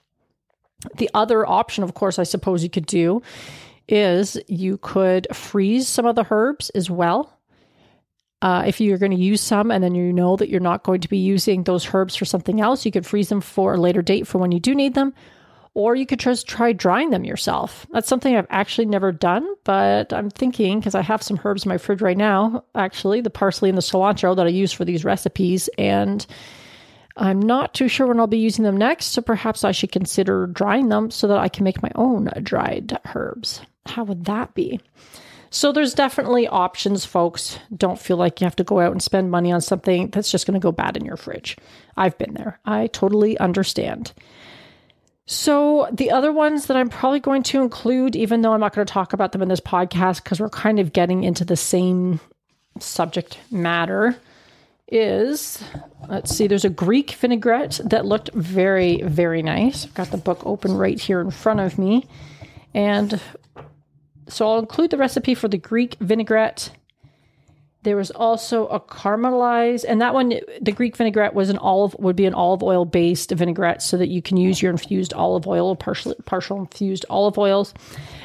The 0.96 1.10
other 1.14 1.46
option, 1.46 1.84
of 1.84 1.94
course, 1.94 2.18
I 2.18 2.24
suppose 2.24 2.64
you 2.64 2.70
could 2.70 2.86
do 2.86 3.22
is 3.88 4.36
you 4.48 4.78
could 4.78 5.28
freeze 5.32 5.86
some 5.86 6.06
of 6.06 6.16
the 6.16 6.26
herbs 6.28 6.70
as 6.70 6.90
well 6.90 7.35
uh, 8.42 8.64
if 8.66 8.80
you're 8.80 8.98
going 8.98 9.12
to 9.12 9.18
use 9.18 9.40
some 9.40 9.70
and 9.70 9.82
then 9.82 9.94
you 9.94 10.12
know 10.12 10.36
that 10.36 10.48
you're 10.48 10.60
not 10.60 10.82
going 10.82 11.00
to 11.00 11.08
be 11.08 11.18
using 11.18 11.62
those 11.64 11.88
herbs 11.92 12.14
for 12.16 12.24
something 12.24 12.60
else, 12.60 12.84
you 12.84 12.92
could 12.92 13.06
freeze 13.06 13.28
them 13.28 13.40
for 13.40 13.74
a 13.74 13.80
later 13.80 14.02
date 14.02 14.26
for 14.26 14.38
when 14.38 14.52
you 14.52 14.60
do 14.60 14.74
need 14.74 14.94
them. 14.94 15.14
Or 15.74 15.94
you 15.94 16.06
could 16.06 16.20
just 16.20 16.48
try 16.48 16.72
drying 16.72 17.10
them 17.10 17.24
yourself. 17.24 17.86
That's 17.92 18.08
something 18.08 18.34
I've 18.34 18.46
actually 18.48 18.86
never 18.86 19.12
done, 19.12 19.46
but 19.64 20.10
I'm 20.10 20.30
thinking 20.30 20.80
because 20.80 20.94
I 20.94 21.02
have 21.02 21.22
some 21.22 21.38
herbs 21.44 21.66
in 21.66 21.68
my 21.68 21.76
fridge 21.76 22.00
right 22.00 22.16
now, 22.16 22.64
actually, 22.74 23.20
the 23.20 23.28
parsley 23.28 23.68
and 23.68 23.76
the 23.76 23.82
cilantro 23.82 24.34
that 24.36 24.46
I 24.46 24.50
use 24.50 24.72
for 24.72 24.86
these 24.86 25.04
recipes. 25.04 25.68
And 25.76 26.26
I'm 27.18 27.40
not 27.40 27.74
too 27.74 27.88
sure 27.88 28.06
when 28.06 28.18
I'll 28.18 28.26
be 28.26 28.38
using 28.38 28.64
them 28.64 28.76
next. 28.78 29.06
So 29.06 29.20
perhaps 29.20 29.64
I 29.64 29.72
should 29.72 29.92
consider 29.92 30.46
drying 30.46 30.88
them 30.88 31.10
so 31.10 31.28
that 31.28 31.38
I 31.38 31.50
can 31.50 31.64
make 31.64 31.82
my 31.82 31.92
own 31.94 32.30
dried 32.42 32.98
herbs. 33.14 33.60
How 33.84 34.04
would 34.04 34.24
that 34.24 34.54
be? 34.54 34.80
So 35.56 35.72
there's 35.72 35.94
definitely 35.94 36.46
options, 36.46 37.06
folks. 37.06 37.58
Don't 37.74 37.98
feel 37.98 38.18
like 38.18 38.42
you 38.42 38.44
have 38.44 38.56
to 38.56 38.62
go 38.62 38.78
out 38.78 38.92
and 38.92 39.02
spend 39.02 39.30
money 39.30 39.50
on 39.50 39.62
something 39.62 40.10
that's 40.10 40.30
just 40.30 40.46
going 40.46 40.52
to 40.52 40.62
go 40.62 40.70
bad 40.70 40.98
in 40.98 41.06
your 41.06 41.16
fridge. 41.16 41.56
I've 41.96 42.18
been 42.18 42.34
there. 42.34 42.60
I 42.66 42.88
totally 42.88 43.38
understand. 43.38 44.12
So, 45.24 45.88
the 45.90 46.10
other 46.10 46.30
ones 46.30 46.66
that 46.66 46.76
I'm 46.76 46.90
probably 46.90 47.20
going 47.20 47.42
to 47.44 47.62
include, 47.62 48.14
even 48.16 48.42
though 48.42 48.52
I'm 48.52 48.60
not 48.60 48.74
going 48.74 48.86
to 48.86 48.92
talk 48.92 49.14
about 49.14 49.32
them 49.32 49.40
in 49.40 49.48
this 49.48 49.62
podcast 49.62 50.22
because 50.22 50.40
we're 50.40 50.50
kind 50.50 50.78
of 50.78 50.92
getting 50.92 51.24
into 51.24 51.42
the 51.42 51.56
same 51.56 52.20
subject 52.78 53.38
matter, 53.50 54.14
is 54.88 55.64
let's 56.06 56.36
see, 56.36 56.48
there's 56.48 56.66
a 56.66 56.68
Greek 56.68 57.12
vinaigrette 57.12 57.80
that 57.82 58.04
looked 58.04 58.30
very, 58.34 59.00
very 59.00 59.40
nice. 59.40 59.86
I've 59.86 59.94
got 59.94 60.10
the 60.10 60.18
book 60.18 60.42
open 60.44 60.76
right 60.76 61.00
here 61.00 61.22
in 61.22 61.30
front 61.30 61.60
of 61.60 61.78
me. 61.78 62.06
And 62.74 63.18
so 64.28 64.48
I'll 64.48 64.58
include 64.58 64.90
the 64.90 64.96
recipe 64.96 65.34
for 65.34 65.48
the 65.48 65.58
Greek 65.58 65.96
vinaigrette. 66.00 66.70
There 67.82 67.96
was 67.96 68.10
also 68.10 68.66
a 68.66 68.80
caramelized, 68.80 69.84
and 69.86 70.00
that 70.00 70.12
one, 70.12 70.40
the 70.60 70.72
Greek 70.72 70.96
vinaigrette 70.96 71.34
was 71.34 71.50
an 71.50 71.58
olive, 71.58 71.94
would 72.00 72.16
be 72.16 72.26
an 72.26 72.34
olive 72.34 72.60
oil 72.64 72.84
based 72.84 73.30
vinaigrette 73.30 73.80
so 73.80 73.96
that 73.96 74.08
you 74.08 74.20
can 74.20 74.36
use 74.36 74.60
your 74.60 74.72
infused 74.72 75.14
olive 75.14 75.46
oil 75.46 75.76
partial, 75.76 76.16
partial 76.24 76.58
infused 76.58 77.06
olive 77.08 77.38
oils. 77.38 77.72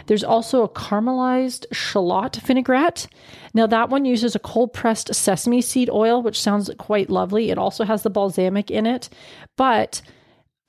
There's 0.08 0.24
also 0.24 0.64
a 0.64 0.70
caramelized 0.70 1.68
shallot 1.72 2.38
vinaigrette. 2.38 3.06
Now, 3.54 3.68
that 3.68 3.90
one 3.90 4.04
uses 4.04 4.36
a 4.36 4.40
cold 4.40 4.74
pressed 4.74 5.14
sesame 5.14 5.62
seed 5.62 5.92
oil, 5.92 6.24
which 6.24 6.42
sounds 6.42 6.72
quite 6.80 7.12
lovely. 7.12 7.52
It 7.52 7.60
also 7.60 7.86
has 7.86 8.02
the 8.02 8.10
balsamic 8.10 8.72
in 8.72 8.88
it, 8.88 9.10
but 9.58 10.02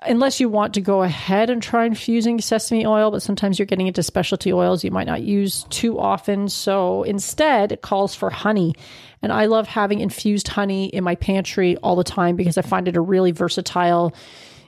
unless 0.06 0.40
you 0.40 0.48
want 0.48 0.74
to 0.74 0.80
go 0.80 1.02
ahead 1.02 1.50
and 1.50 1.62
try 1.62 1.84
infusing 1.84 2.40
sesame 2.40 2.86
oil, 2.86 3.10
but 3.10 3.22
sometimes 3.22 3.58
you're 3.58 3.66
getting 3.66 3.86
into 3.86 4.02
specialty 4.02 4.52
oils 4.52 4.84
you 4.84 4.90
might 4.90 5.06
not 5.06 5.22
use 5.22 5.64
too 5.70 5.98
often. 5.98 6.48
So 6.48 7.02
instead, 7.02 7.72
it 7.72 7.82
calls 7.82 8.14
for 8.14 8.30
honey. 8.30 8.74
And 9.22 9.32
I 9.32 9.46
love 9.46 9.68
having 9.68 10.00
infused 10.00 10.48
honey 10.48 10.86
in 10.86 11.04
my 11.04 11.14
pantry 11.14 11.76
all 11.78 11.96
the 11.96 12.04
time 12.04 12.36
because 12.36 12.58
I 12.58 12.62
find 12.62 12.88
it 12.88 12.96
a 12.96 13.00
really 13.00 13.32
versatile. 13.32 14.14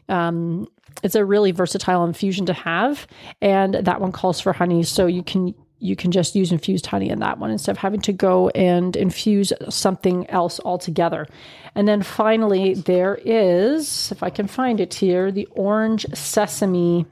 Um, 0.08 0.68
it's 1.02 1.14
a 1.14 1.24
really 1.24 1.50
versatile 1.50 2.04
infusion 2.04 2.46
to 2.46 2.52
have, 2.52 3.06
and 3.40 3.74
that 3.74 4.00
one 4.00 4.12
calls 4.12 4.40
for 4.40 4.52
honey, 4.52 4.84
so 4.84 5.06
you 5.06 5.22
can 5.22 5.54
you 5.84 5.94
can 5.94 6.10
just 6.10 6.34
use 6.34 6.50
infused 6.50 6.86
honey 6.86 7.10
in 7.10 7.18
that 7.18 7.38
one 7.38 7.50
instead 7.50 7.72
of 7.72 7.78
having 7.78 8.00
to 8.00 8.12
go 8.12 8.48
and 8.50 8.96
infuse 8.96 9.52
something 9.68 10.28
else 10.30 10.58
altogether. 10.64 11.26
And 11.74 11.86
then 11.86 12.02
finally, 12.02 12.72
there 12.72 13.20
is, 13.22 14.10
if 14.10 14.22
I 14.22 14.30
can 14.30 14.46
find 14.46 14.80
it 14.80 14.94
here, 14.94 15.30
the 15.30 15.46
orange 15.50 16.06
sesame 16.14 17.04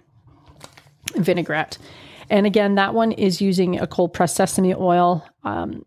vinaigrette. 1.15 1.77
And 2.31 2.47
again, 2.47 2.77
that 2.77 2.95
one 2.95 3.13
is 3.13 3.43
using 3.43 3.79
a 3.79 3.87
cold 3.87 4.15
pressed 4.15 4.37
sesame 4.37 4.75
oil. 4.75 5.23
Um, 5.45 5.85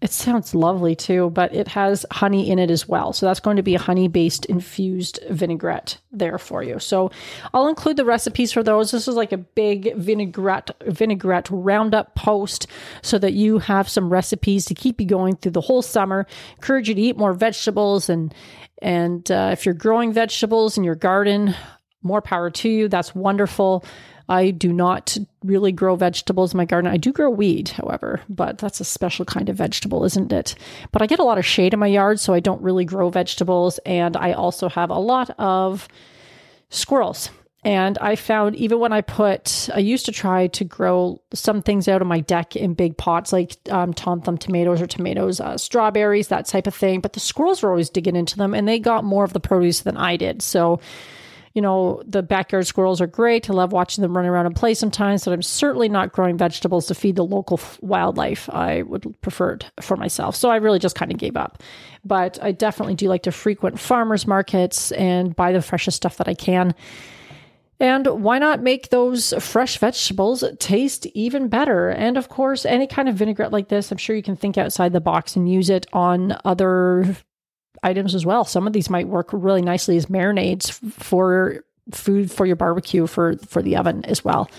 it 0.00 0.12
sounds 0.12 0.54
lovely 0.54 0.96
too, 0.96 1.28
but 1.30 1.54
it 1.54 1.68
has 1.68 2.06
honey 2.10 2.50
in 2.50 2.58
it 2.58 2.70
as 2.70 2.88
well. 2.88 3.12
So 3.12 3.26
that's 3.26 3.40
going 3.40 3.56
to 3.56 3.62
be 3.62 3.74
a 3.74 3.78
honey 3.78 4.08
based 4.08 4.46
infused 4.46 5.20
vinaigrette 5.28 5.98
there 6.10 6.38
for 6.38 6.62
you. 6.62 6.78
So 6.78 7.10
I'll 7.52 7.68
include 7.68 7.98
the 7.98 8.06
recipes 8.06 8.50
for 8.50 8.62
those. 8.62 8.90
This 8.90 9.08
is 9.08 9.14
like 9.14 9.32
a 9.32 9.36
big 9.36 9.94
vinaigrette 9.96 10.70
vinaigrette 10.86 11.48
roundup 11.50 12.14
post 12.14 12.66
so 13.02 13.18
that 13.18 13.34
you 13.34 13.58
have 13.58 13.88
some 13.88 14.10
recipes 14.10 14.64
to 14.66 14.74
keep 14.74 15.00
you 15.00 15.06
going 15.06 15.36
through 15.36 15.52
the 15.52 15.60
whole 15.60 15.82
summer. 15.82 16.26
Encourage 16.56 16.88
you 16.88 16.94
to 16.94 17.00
eat 17.00 17.18
more 17.18 17.34
vegetables 17.34 18.08
and 18.08 18.34
and 18.80 19.30
uh, 19.30 19.50
if 19.52 19.66
you're 19.66 19.74
growing 19.74 20.14
vegetables 20.14 20.78
in 20.78 20.84
your 20.84 20.94
garden, 20.94 21.54
more 22.02 22.22
power 22.22 22.48
to 22.48 22.68
you. 22.70 22.88
That's 22.88 23.14
wonderful. 23.14 23.84
I 24.30 24.52
do 24.52 24.72
not 24.72 25.18
really 25.42 25.72
grow 25.72 25.96
vegetables 25.96 26.54
in 26.54 26.58
my 26.58 26.64
garden. 26.64 26.90
I 26.90 26.96
do 26.96 27.12
grow 27.12 27.28
weed, 27.28 27.70
however, 27.70 28.20
but 28.28 28.58
that's 28.58 28.80
a 28.80 28.84
special 28.84 29.24
kind 29.24 29.48
of 29.48 29.56
vegetable, 29.56 30.04
isn't 30.04 30.32
it? 30.32 30.54
But 30.92 31.02
I 31.02 31.06
get 31.06 31.18
a 31.18 31.24
lot 31.24 31.36
of 31.36 31.44
shade 31.44 31.74
in 31.74 31.80
my 31.80 31.88
yard, 31.88 32.20
so 32.20 32.32
I 32.32 32.38
don't 32.38 32.62
really 32.62 32.84
grow 32.84 33.10
vegetables. 33.10 33.78
And 33.84 34.16
I 34.16 34.32
also 34.32 34.68
have 34.68 34.90
a 34.90 34.98
lot 34.98 35.30
of 35.38 35.88
squirrels. 36.68 37.30
And 37.64 37.98
I 37.98 38.14
found 38.14 38.54
even 38.54 38.78
when 38.78 38.92
I 38.92 39.00
put, 39.00 39.68
I 39.74 39.80
used 39.80 40.06
to 40.06 40.12
try 40.12 40.46
to 40.46 40.64
grow 40.64 41.20
some 41.34 41.60
things 41.60 41.88
out 41.88 42.00
of 42.00 42.06
my 42.06 42.20
deck 42.20 42.54
in 42.54 42.74
big 42.74 42.96
pots, 42.96 43.32
like 43.32 43.56
um, 43.68 43.92
Tom 43.92 44.22
Thumb 44.22 44.38
tomatoes 44.38 44.80
or 44.80 44.86
tomatoes, 44.86 45.40
uh, 45.40 45.58
strawberries, 45.58 46.28
that 46.28 46.46
type 46.46 46.68
of 46.68 46.74
thing. 46.74 47.00
But 47.00 47.14
the 47.14 47.20
squirrels 47.20 47.62
were 47.62 47.70
always 47.70 47.90
digging 47.90 48.16
into 48.16 48.36
them 48.36 48.54
and 48.54 48.66
they 48.66 48.78
got 48.78 49.02
more 49.02 49.24
of 49.24 49.32
the 49.32 49.40
produce 49.40 49.80
than 49.80 49.96
I 49.96 50.16
did. 50.16 50.40
So 50.40 50.80
you 51.54 51.62
know, 51.62 52.02
the 52.06 52.22
backyard 52.22 52.66
squirrels 52.66 53.00
are 53.00 53.08
great. 53.08 53.50
I 53.50 53.52
love 53.52 53.72
watching 53.72 54.02
them 54.02 54.16
run 54.16 54.26
around 54.26 54.46
and 54.46 54.54
play 54.54 54.74
sometimes, 54.74 55.24
but 55.24 55.32
I'm 55.32 55.42
certainly 55.42 55.88
not 55.88 56.12
growing 56.12 56.38
vegetables 56.38 56.86
to 56.86 56.94
feed 56.94 57.16
the 57.16 57.24
local 57.24 57.58
wildlife. 57.80 58.48
I 58.50 58.82
would 58.82 59.20
prefer 59.20 59.54
it 59.54 59.70
for 59.80 59.96
myself. 59.96 60.36
So 60.36 60.48
I 60.48 60.56
really 60.56 60.78
just 60.78 60.94
kind 60.94 61.10
of 61.10 61.18
gave 61.18 61.36
up. 61.36 61.60
But 62.04 62.38
I 62.40 62.52
definitely 62.52 62.94
do 62.94 63.08
like 63.08 63.24
to 63.24 63.32
frequent 63.32 63.80
farmers 63.80 64.26
markets 64.26 64.92
and 64.92 65.34
buy 65.34 65.52
the 65.52 65.60
freshest 65.60 65.96
stuff 65.96 66.18
that 66.18 66.28
I 66.28 66.34
can. 66.34 66.74
And 67.80 68.06
why 68.06 68.38
not 68.38 68.62
make 68.62 68.90
those 68.90 69.32
fresh 69.40 69.78
vegetables 69.78 70.44
taste 70.58 71.06
even 71.14 71.48
better? 71.48 71.88
And 71.88 72.16
of 72.16 72.28
course, 72.28 72.64
any 72.66 72.86
kind 72.86 73.08
of 73.08 73.16
vinaigrette 73.16 73.52
like 73.52 73.68
this, 73.68 73.90
I'm 73.90 73.98
sure 73.98 74.14
you 74.14 74.22
can 74.22 74.36
think 74.36 74.56
outside 74.56 74.92
the 74.92 75.00
box 75.00 75.34
and 75.34 75.50
use 75.50 75.70
it 75.70 75.86
on 75.92 76.36
other 76.44 77.16
items 77.82 78.14
as 78.14 78.26
well. 78.26 78.44
Some 78.44 78.66
of 78.66 78.72
these 78.72 78.90
might 78.90 79.08
work 79.08 79.30
really 79.32 79.62
nicely 79.62 79.96
as 79.96 80.06
marinades 80.06 80.70
for 80.70 81.64
food 81.92 82.30
for 82.30 82.46
your 82.46 82.56
barbecue 82.56 83.06
for 83.06 83.36
for 83.38 83.62
the 83.62 83.76
oven 83.76 84.04
as 84.04 84.24
well. 84.24 84.50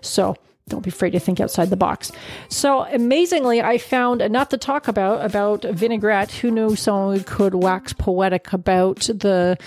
So 0.00 0.36
don't 0.68 0.82
be 0.82 0.90
afraid 0.90 1.10
to 1.10 1.20
think 1.20 1.40
outside 1.40 1.68
the 1.70 1.76
box. 1.76 2.12
So 2.48 2.84
amazingly, 2.84 3.60
I 3.60 3.78
found 3.78 4.22
enough 4.22 4.50
to 4.50 4.56
talk 4.56 4.88
about 4.88 5.24
about 5.24 5.62
vinaigrette. 5.62 6.30
Who 6.32 6.50
knew 6.50 6.76
someone 6.76 7.24
could 7.24 7.54
wax 7.54 7.92
poetic 7.92 8.52
about 8.52 9.00
the 9.00 9.58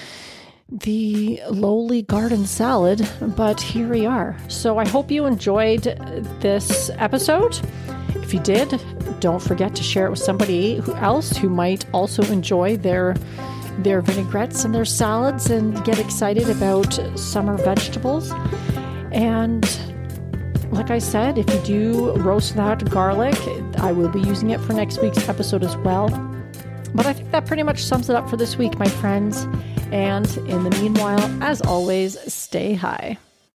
the 0.74 1.40
lowly 1.50 2.02
garden 2.02 2.46
salad, 2.46 3.08
but 3.36 3.62
here 3.62 3.88
we 3.88 4.06
are. 4.06 4.36
So 4.48 4.80
I 4.80 4.88
hope 4.88 5.12
you 5.12 5.26
enjoyed 5.26 5.84
this 6.42 6.90
episode. 6.98 7.60
If 8.16 8.34
you 8.34 8.40
did, 8.40 8.82
don't 9.20 9.42
forget 9.42 9.76
to 9.76 9.84
share 9.84 10.08
it 10.08 10.10
with 10.10 10.20
somebody 10.20 10.82
else 10.96 11.38
who 11.38 11.50
might 11.50 11.86
also 11.94 12.24
enjoy 12.32 12.78
their 12.78 13.16
their 13.80 14.02
vinaigrettes 14.02 14.66
and 14.66 14.74
their 14.74 14.86
salads 14.86 15.50
and 15.50 15.84
get 15.84 15.98
excited 16.00 16.48
about 16.50 16.94
summer 17.18 17.58
vegetables. 17.58 18.32
And 19.12 19.68
like 20.72 20.92
I 20.92 21.00
said, 21.00 21.38
if 21.38 21.50
you 21.54 21.60
do 21.62 22.12
roast 22.18 22.56
that 22.56 22.88
garlic, 22.90 23.36
I 23.78 23.92
will 23.92 24.10
be 24.10 24.22
using 24.22 24.52
it 24.52 24.60
for 24.62 24.74
next 24.74 25.02
week's 25.02 25.28
episode 25.28 25.64
as 25.64 25.76
well. 25.78 26.10
But 26.94 27.08
I 27.08 27.14
think 27.14 27.32
that 27.32 27.48
pretty 27.48 27.64
much 27.64 27.84
sums 27.84 28.10
it 28.10 28.16
up 28.16 28.30
for 28.30 28.38
this 28.38 28.58
week, 28.58 28.78
my 28.78 28.88
friends. 28.88 29.48
And 29.94 30.26
in 30.50 30.64
the 30.64 30.72
meanwhile, 30.82 31.22
as 31.44 31.62
always, 31.62 32.18
stay 32.34 32.74
high. 32.74 33.20